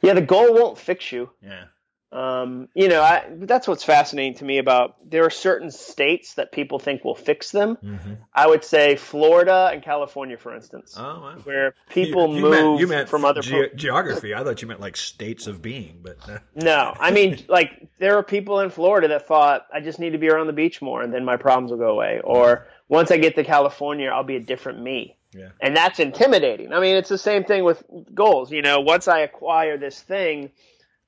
Yeah, 0.00 0.14
the 0.14 0.22
goal 0.22 0.54
won't 0.54 0.78
fix 0.78 1.12
you. 1.12 1.30
Yeah. 1.42 1.64
Um, 2.10 2.68
you 2.74 2.88
know, 2.88 3.02
I, 3.02 3.24
that's 3.36 3.68
what's 3.68 3.84
fascinating 3.84 4.34
to 4.38 4.44
me 4.44 4.56
about 4.58 4.96
there 5.10 5.24
are 5.24 5.30
certain 5.30 5.70
states 5.70 6.34
that 6.34 6.52
people 6.52 6.78
think 6.78 7.04
will 7.04 7.14
fix 7.14 7.50
them. 7.50 7.76
Mm-hmm. 7.84 8.12
I 8.34 8.46
would 8.46 8.64
say 8.64 8.96
Florida 8.96 9.68
and 9.72 9.82
California, 9.82 10.38
for 10.38 10.54
instance, 10.54 10.94
Oh, 10.98 11.02
wow. 11.02 11.36
where 11.44 11.74
people 11.90 12.28
You- 12.30 12.36
you 12.36 12.40
move 12.42 12.50
meant, 12.52 12.80
you 12.80 12.86
meant 12.86 13.08
from 13.10 13.26
other. 13.26 13.42
ge- 13.42 13.74
geography. 13.74 14.34
I 14.34 14.42
thought 14.42 14.62
you 14.62 14.68
meant 14.68 14.80
like 14.80 14.96
states 14.96 15.46
of 15.46 15.60
being, 15.60 16.00
but 16.02 16.16
uh, 16.28 16.38
no, 16.54 16.94
I 16.98 17.10
mean, 17.10 17.44
like 17.48 17.88
there 17.98 18.16
are 18.16 18.22
people 18.22 18.60
in 18.60 18.70
Florida 18.70 19.08
that 19.08 19.26
thought 19.28 19.66
I 19.72 19.80
just 19.80 19.98
need 19.98 20.10
to 20.10 20.18
be 20.18 20.30
around 20.30 20.46
the 20.46 20.54
beach 20.54 20.80
more, 20.80 21.02
and 21.02 21.12
then 21.12 21.26
my 21.26 21.36
problems 21.36 21.70
will 21.72 21.78
go 21.78 21.90
away. 21.90 22.22
Or 22.24 22.68
once 22.88 23.10
I 23.10 23.18
get 23.18 23.34
to 23.34 23.44
California, 23.44 24.08
I'll 24.08 24.24
be 24.24 24.36
a 24.36 24.40
different 24.40 24.80
me. 24.80 25.18
yeah. 25.34 25.50
and 25.60 25.76
that's 25.76 26.00
intimidating. 26.00 26.72
I 26.72 26.80
mean, 26.80 26.96
it's 26.96 27.10
the 27.10 27.18
same 27.18 27.44
thing 27.44 27.64
with 27.64 27.82
goals. 28.14 28.50
You 28.50 28.62
know, 28.62 28.80
once 28.80 29.08
I 29.08 29.18
acquire 29.20 29.76
this 29.76 30.00
thing, 30.00 30.50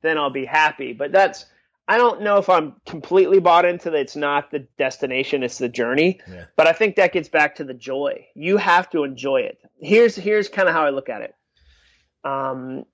then 0.02 0.18
I'll 0.18 0.30
be 0.30 0.44
happy. 0.44 0.92
But 0.92 1.12
that's 1.12 1.46
I 1.88 1.98
don't 1.98 2.22
know 2.22 2.38
if 2.38 2.48
I'm 2.48 2.74
completely 2.86 3.40
bought 3.40 3.64
into 3.64 3.90
that. 3.90 3.98
It's 3.98 4.16
not 4.16 4.50
the 4.50 4.60
destination; 4.78 5.42
it's 5.42 5.58
the 5.58 5.68
journey. 5.68 6.20
Yeah. 6.30 6.44
But 6.56 6.66
I 6.66 6.72
think 6.72 6.96
that 6.96 7.12
gets 7.12 7.28
back 7.28 7.56
to 7.56 7.64
the 7.64 7.74
joy. 7.74 8.26
You 8.34 8.58
have 8.58 8.88
to 8.90 9.04
enjoy 9.04 9.40
it. 9.40 9.58
Here's 9.80 10.14
here's 10.14 10.48
kind 10.48 10.68
of 10.68 10.74
how 10.74 10.84
I 10.84 10.90
look 10.90 11.08
at 11.08 11.22
it. 11.22 11.34
Um, 12.22 12.84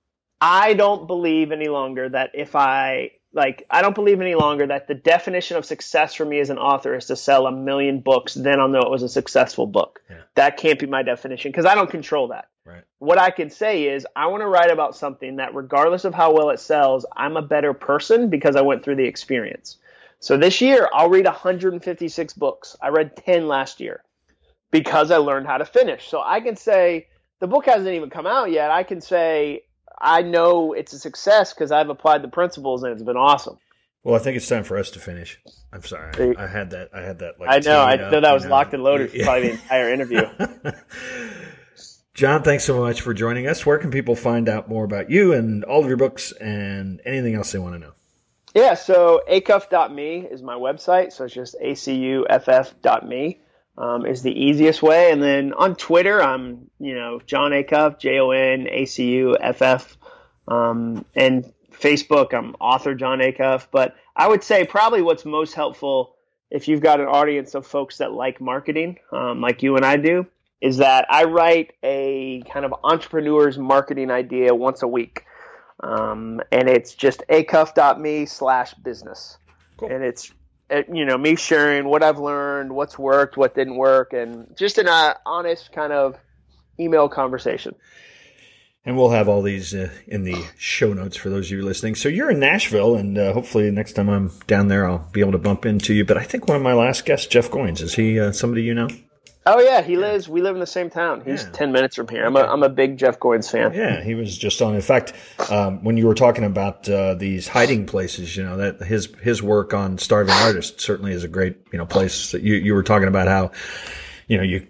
I 0.41 0.73
don't 0.73 1.07
believe 1.07 1.51
any 1.51 1.67
longer 1.67 2.09
that 2.09 2.31
if 2.33 2.55
I 2.55 3.11
like, 3.37 3.65
I 3.69 3.81
don't 3.81 3.95
believe 3.95 4.19
any 4.19 4.35
longer 4.35 4.67
that 4.67 4.87
the 4.87 4.95
definition 4.95 5.55
of 5.55 5.65
success 5.65 6.13
for 6.15 6.25
me 6.25 6.39
as 6.39 6.49
an 6.49 6.57
author 6.57 6.95
is 6.95 7.05
to 7.05 7.15
sell 7.15 7.47
a 7.47 7.51
million 7.51 8.01
books. 8.01 8.33
Then 8.33 8.59
I'll 8.59 8.67
know 8.67 8.81
it 8.81 8.89
was 8.89 9.03
a 9.03 9.09
successful 9.09 9.67
book. 9.67 10.01
Yeah. 10.09 10.17
That 10.35 10.57
can't 10.57 10.79
be 10.79 10.87
my 10.87 11.03
definition 11.03 11.51
because 11.51 11.65
I 11.65 11.75
don't 11.75 11.89
control 11.89 12.29
that. 12.29 12.49
Right. 12.65 12.83
What 12.97 13.17
I 13.17 13.29
can 13.29 13.49
say 13.49 13.85
is 13.85 14.05
I 14.15 14.27
want 14.27 14.41
to 14.41 14.47
write 14.47 14.71
about 14.71 14.95
something 14.95 15.37
that, 15.37 15.55
regardless 15.55 16.03
of 16.03 16.13
how 16.13 16.33
well 16.33 16.49
it 16.49 16.59
sells, 16.59 17.05
I'm 17.15 17.37
a 17.37 17.41
better 17.41 17.73
person 17.73 18.29
because 18.29 18.57
I 18.57 18.61
went 18.61 18.83
through 18.83 18.97
the 18.97 19.05
experience. 19.05 19.77
So 20.19 20.35
this 20.35 20.59
year, 20.59 20.89
I'll 20.91 21.09
read 21.09 21.25
156 21.25 22.33
books. 22.33 22.75
I 22.81 22.89
read 22.89 23.15
10 23.15 23.47
last 23.47 23.79
year 23.79 24.03
because 24.71 25.11
I 25.11 25.17
learned 25.17 25.47
how 25.47 25.59
to 25.59 25.65
finish. 25.65 26.09
So 26.09 26.21
I 26.21 26.41
can 26.41 26.55
say 26.55 27.07
the 27.39 27.47
book 27.47 27.67
hasn't 27.67 27.95
even 27.95 28.09
come 28.09 28.25
out 28.25 28.51
yet. 28.51 28.71
I 28.71 28.83
can 28.83 28.99
say 28.99 29.61
I 29.99 30.21
know 30.21 30.73
it's 30.73 30.93
a 30.93 30.99
success 30.99 31.53
because 31.53 31.71
I've 31.71 31.89
applied 31.89 32.21
the 32.21 32.27
principles 32.27 32.83
and 32.83 32.93
it's 32.93 33.03
been 33.03 33.17
awesome. 33.17 33.57
Well, 34.03 34.15
I 34.15 34.19
think 34.19 34.37
it's 34.37 34.47
time 34.47 34.63
for 34.63 34.77
us 34.77 34.91
to 34.91 34.99
finish. 34.99 35.39
I'm 35.73 35.83
sorry, 35.83 36.35
I, 36.37 36.43
I 36.43 36.47
had 36.47 36.69
that. 36.69 36.89
I 36.93 37.01
had 37.01 37.19
that. 37.19 37.39
Like 37.39 37.49
I 37.49 37.59
know. 37.59 37.79
I 37.81 37.95
up, 37.95 38.11
know 38.11 38.21
that 38.21 38.33
was 38.33 38.45
locked 38.45 38.73
and 38.73 38.83
loaded 38.83 39.11
for 39.11 39.17
Yeah. 39.17 39.25
probably 39.25 39.47
the 39.49 39.53
entire 39.55 39.91
interview. 39.91 40.21
Jon, 42.13 42.41
thanks 42.41 42.63
so 42.63 42.79
much 42.79 43.01
for 43.01 43.13
joining 43.13 43.47
us. 43.47 43.65
Where 43.65 43.77
can 43.77 43.91
people 43.91 44.15
find 44.15 44.49
out 44.49 44.69
more 44.69 44.83
about 44.85 45.09
you 45.11 45.33
and 45.33 45.63
all 45.65 45.81
of 45.81 45.87
your 45.87 45.97
books 45.97 46.31
and 46.31 46.99
anything 47.05 47.35
else 47.35 47.51
they 47.51 47.59
want 47.59 47.75
to 47.75 47.79
know? 47.79 47.91
Yeah, 48.55 48.73
so 48.73 49.21
acuff.me 49.29 50.27
is 50.31 50.41
my 50.41 50.55
website. 50.55 51.11
So 51.11 51.25
it's 51.25 51.33
just 51.33 51.55
acuff.me 51.61 53.41
um, 53.77 54.05
is 54.05 54.23
the 54.23 54.31
easiest 54.31 54.81
way. 54.81 55.11
And 55.11 55.21
then 55.21 55.53
on 55.53 55.75
Twitter, 55.75 56.21
I'm, 56.21 56.69
you 56.79 56.95
know, 56.95 57.21
Jon 57.25 57.51
Acuff, 57.51 57.99
J 57.99 58.19
O 58.19 58.31
N 58.31 58.67
A 58.69 58.85
C 58.85 59.11
U 59.15 59.37
F 59.39 59.61
F. 59.61 59.97
Um, 60.47 61.05
and 61.15 61.51
Facebook, 61.71 62.33
I'm 62.33 62.55
author 62.59 62.95
Jon 62.95 63.19
Acuff. 63.19 63.67
But 63.71 63.95
I 64.15 64.27
would 64.27 64.43
say 64.43 64.65
probably 64.65 65.01
what's 65.01 65.25
most 65.25 65.53
helpful 65.53 66.15
if 66.49 66.67
you've 66.67 66.81
got 66.81 66.99
an 66.99 67.07
audience 67.07 67.55
of 67.55 67.67
folks 67.67 67.97
that 67.97 68.13
like 68.13 68.39
marketing, 68.39 68.97
um, 69.11 69.41
like 69.41 69.63
you 69.63 69.75
and 69.75 69.85
I 69.85 69.97
do, 69.97 70.25
is 70.61 70.77
that 70.77 71.05
I 71.09 71.25
write 71.25 71.73
a 71.83 72.41
kind 72.51 72.65
of 72.65 72.73
entrepreneur's 72.83 73.57
marketing 73.57 74.09
idea 74.09 74.55
once 74.55 74.81
a 74.81 74.87
week. 74.87 75.25
Um, 75.83 76.41
and 76.51 76.67
it's 76.67 76.95
just 76.95 77.21
acuff.me 77.29 78.25
slash 78.25 78.73
business. 78.75 79.37
Cool. 79.77 79.91
And 79.91 80.03
it's, 80.03 80.31
uh, 80.69 80.83
you 80.91 81.05
know, 81.05 81.17
me 81.17 81.35
sharing 81.35 81.85
what 81.85 82.03
I've 82.03 82.19
learned, 82.19 82.73
what's 82.73 82.97
worked, 82.97 83.37
what 83.37 83.55
didn't 83.55 83.77
work, 83.77 84.13
and 84.13 84.55
just 84.57 84.77
in 84.77 84.87
a 84.87 85.15
honest 85.25 85.71
kind 85.71 85.93
of 85.93 86.15
email 86.79 87.09
conversation. 87.09 87.75
And 88.85 88.95
we'll 88.95 89.09
have 89.09 89.27
all 89.27 89.41
these 89.41 89.73
uh, 89.73 89.89
in 90.07 90.23
the 90.23 90.45
show 90.57 90.93
notes 90.93 91.17
for 91.17 91.29
those 91.29 91.47
of 91.47 91.57
you 91.57 91.65
listening. 91.65 91.95
So 91.95 92.07
you're 92.07 92.31
in 92.31 92.39
Nashville, 92.39 92.95
and 92.95 93.17
uh, 93.17 93.33
hopefully 93.33 93.69
next 93.69 93.93
time 93.93 94.09
I'm 94.09 94.31
down 94.47 94.69
there, 94.69 94.87
I'll 94.87 95.09
be 95.11 95.19
able 95.19 95.33
to 95.33 95.37
bump 95.37 95.65
into 95.65 95.93
you. 95.93 96.05
But 96.05 96.17
I 96.17 96.23
think 96.23 96.47
one 96.47 96.55
of 96.55 96.63
my 96.63 96.73
last 96.73 97.05
guests, 97.05 97.27
Jeff 97.27 97.51
Goins, 97.51 97.81
is 97.81 97.95
he 97.95 98.19
uh, 98.19 98.31
somebody 98.31 98.63
you 98.63 98.73
know? 98.73 98.87
Oh 99.49 99.59
yeah, 99.61 99.81
he 99.81 99.95
lives. 99.95 100.27
We 100.27 100.41
live 100.41 100.55
in 100.55 100.59
the 100.59 100.67
same 100.67 100.89
town. 100.89 101.21
He's 101.25 101.43
Yeah. 101.43 101.49
ten 101.51 101.71
minutes 101.71 101.95
from 101.95 102.07
here. 102.09 102.25
I'm 102.25 102.35
a 102.35 102.41
I'm 102.41 102.63
a 102.63 102.69
big 102.69 102.97
Jeff 102.97 103.19
Goins 103.19 103.49
fan. 103.49 103.73
Yeah, 103.73 104.03
he 104.03 104.13
was 104.13 104.37
just 104.37 104.61
on. 104.61 104.75
In 104.75 104.81
fact, 104.81 105.13
um, 105.49 105.83
when 105.83 105.95
you 105.95 106.05
were 106.05 106.13
talking 106.15 106.43
about 106.43 106.87
uh, 106.89 107.13
these 107.15 107.47
hiding 107.47 107.85
places, 107.85 108.35
you 108.35 108.43
know 108.43 108.57
that 108.57 108.81
his 108.81 109.07
his 109.21 109.41
work 109.41 109.73
on 109.73 109.97
starving 109.97 110.33
artists 110.35 110.83
certainly 110.83 111.13
is 111.13 111.23
a 111.23 111.27
great 111.29 111.57
you 111.71 111.77
know 111.77 111.85
place. 111.85 112.31
That 112.33 112.41
you 112.41 112.55
you 112.55 112.73
were 112.73 112.83
talking 112.83 113.07
about 113.07 113.27
how 113.27 113.51
you 114.27 114.37
know 114.37 114.43
you. 114.43 114.67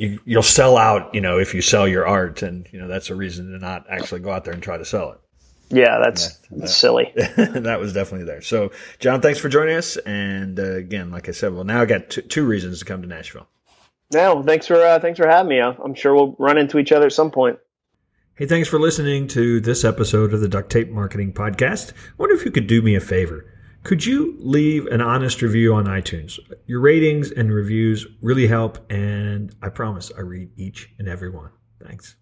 You, 0.00 0.20
you'll 0.24 0.44
sell 0.44 0.76
out, 0.76 1.12
you 1.12 1.20
know, 1.20 1.40
if 1.40 1.54
you 1.54 1.60
sell 1.60 1.88
your 1.88 2.06
art, 2.06 2.42
and 2.42 2.68
you 2.70 2.78
know 2.78 2.86
that's 2.86 3.10
a 3.10 3.16
reason 3.16 3.50
to 3.50 3.58
not 3.58 3.84
actually 3.90 4.20
go 4.20 4.30
out 4.30 4.44
there 4.44 4.54
and 4.54 4.62
try 4.62 4.76
to 4.76 4.84
sell 4.84 5.10
it. 5.10 5.18
Yeah, 5.70 5.98
that's, 6.00 6.38
that's 6.52 6.74
silly. 6.76 7.12
that 7.16 7.80
was 7.80 7.92
definitely 7.94 8.24
there. 8.24 8.40
So, 8.40 8.70
Jon, 9.00 9.20
thanks 9.20 9.40
for 9.40 9.48
joining 9.48 9.74
us. 9.76 9.96
And 9.96 10.58
uh, 10.60 10.76
again, 10.76 11.10
like 11.10 11.28
I 11.28 11.32
said, 11.32 11.52
well, 11.52 11.64
now 11.64 11.80
I 11.82 11.84
got 11.84 12.10
t- 12.10 12.22
two 12.22 12.46
reasons 12.46 12.78
to 12.78 12.84
come 12.84 13.02
to 13.02 13.08
Nashville. 13.08 13.48
Yeah, 14.10 14.32
well, 14.32 14.42
thanks 14.42 14.66
for 14.66 14.82
uh, 14.82 14.98
thanks 14.98 15.18
for 15.18 15.28
having 15.28 15.50
me. 15.50 15.60
I'm 15.60 15.94
sure 15.94 16.14
we'll 16.14 16.34
run 16.38 16.58
into 16.58 16.78
each 16.78 16.92
other 16.92 17.06
at 17.06 17.12
some 17.12 17.30
point. 17.30 17.58
Hey, 18.36 18.46
thanks 18.46 18.68
for 18.68 18.78
listening 18.78 19.26
to 19.28 19.60
this 19.60 19.84
episode 19.84 20.32
of 20.32 20.40
the 20.40 20.48
Duct 20.48 20.70
Tape 20.70 20.90
Marketing 20.90 21.32
Podcast. 21.32 21.92
I 21.92 21.94
wonder 22.18 22.34
if 22.34 22.44
you 22.44 22.50
could 22.50 22.66
do 22.68 22.80
me 22.80 22.94
a 22.94 23.00
favor. 23.00 23.52
Could 23.82 24.04
you 24.04 24.36
leave 24.38 24.86
an 24.86 25.00
honest 25.00 25.42
review 25.42 25.74
on 25.74 25.86
iTunes? 25.86 26.38
Your 26.66 26.80
ratings 26.80 27.30
and 27.32 27.52
reviews 27.52 28.06
really 28.22 28.46
help, 28.46 28.78
and 28.90 29.54
I 29.62 29.68
promise 29.70 30.12
I 30.16 30.20
read 30.20 30.50
each 30.56 30.88
and 30.98 31.08
every 31.08 31.30
one. 31.30 31.50
Thanks. 31.82 32.16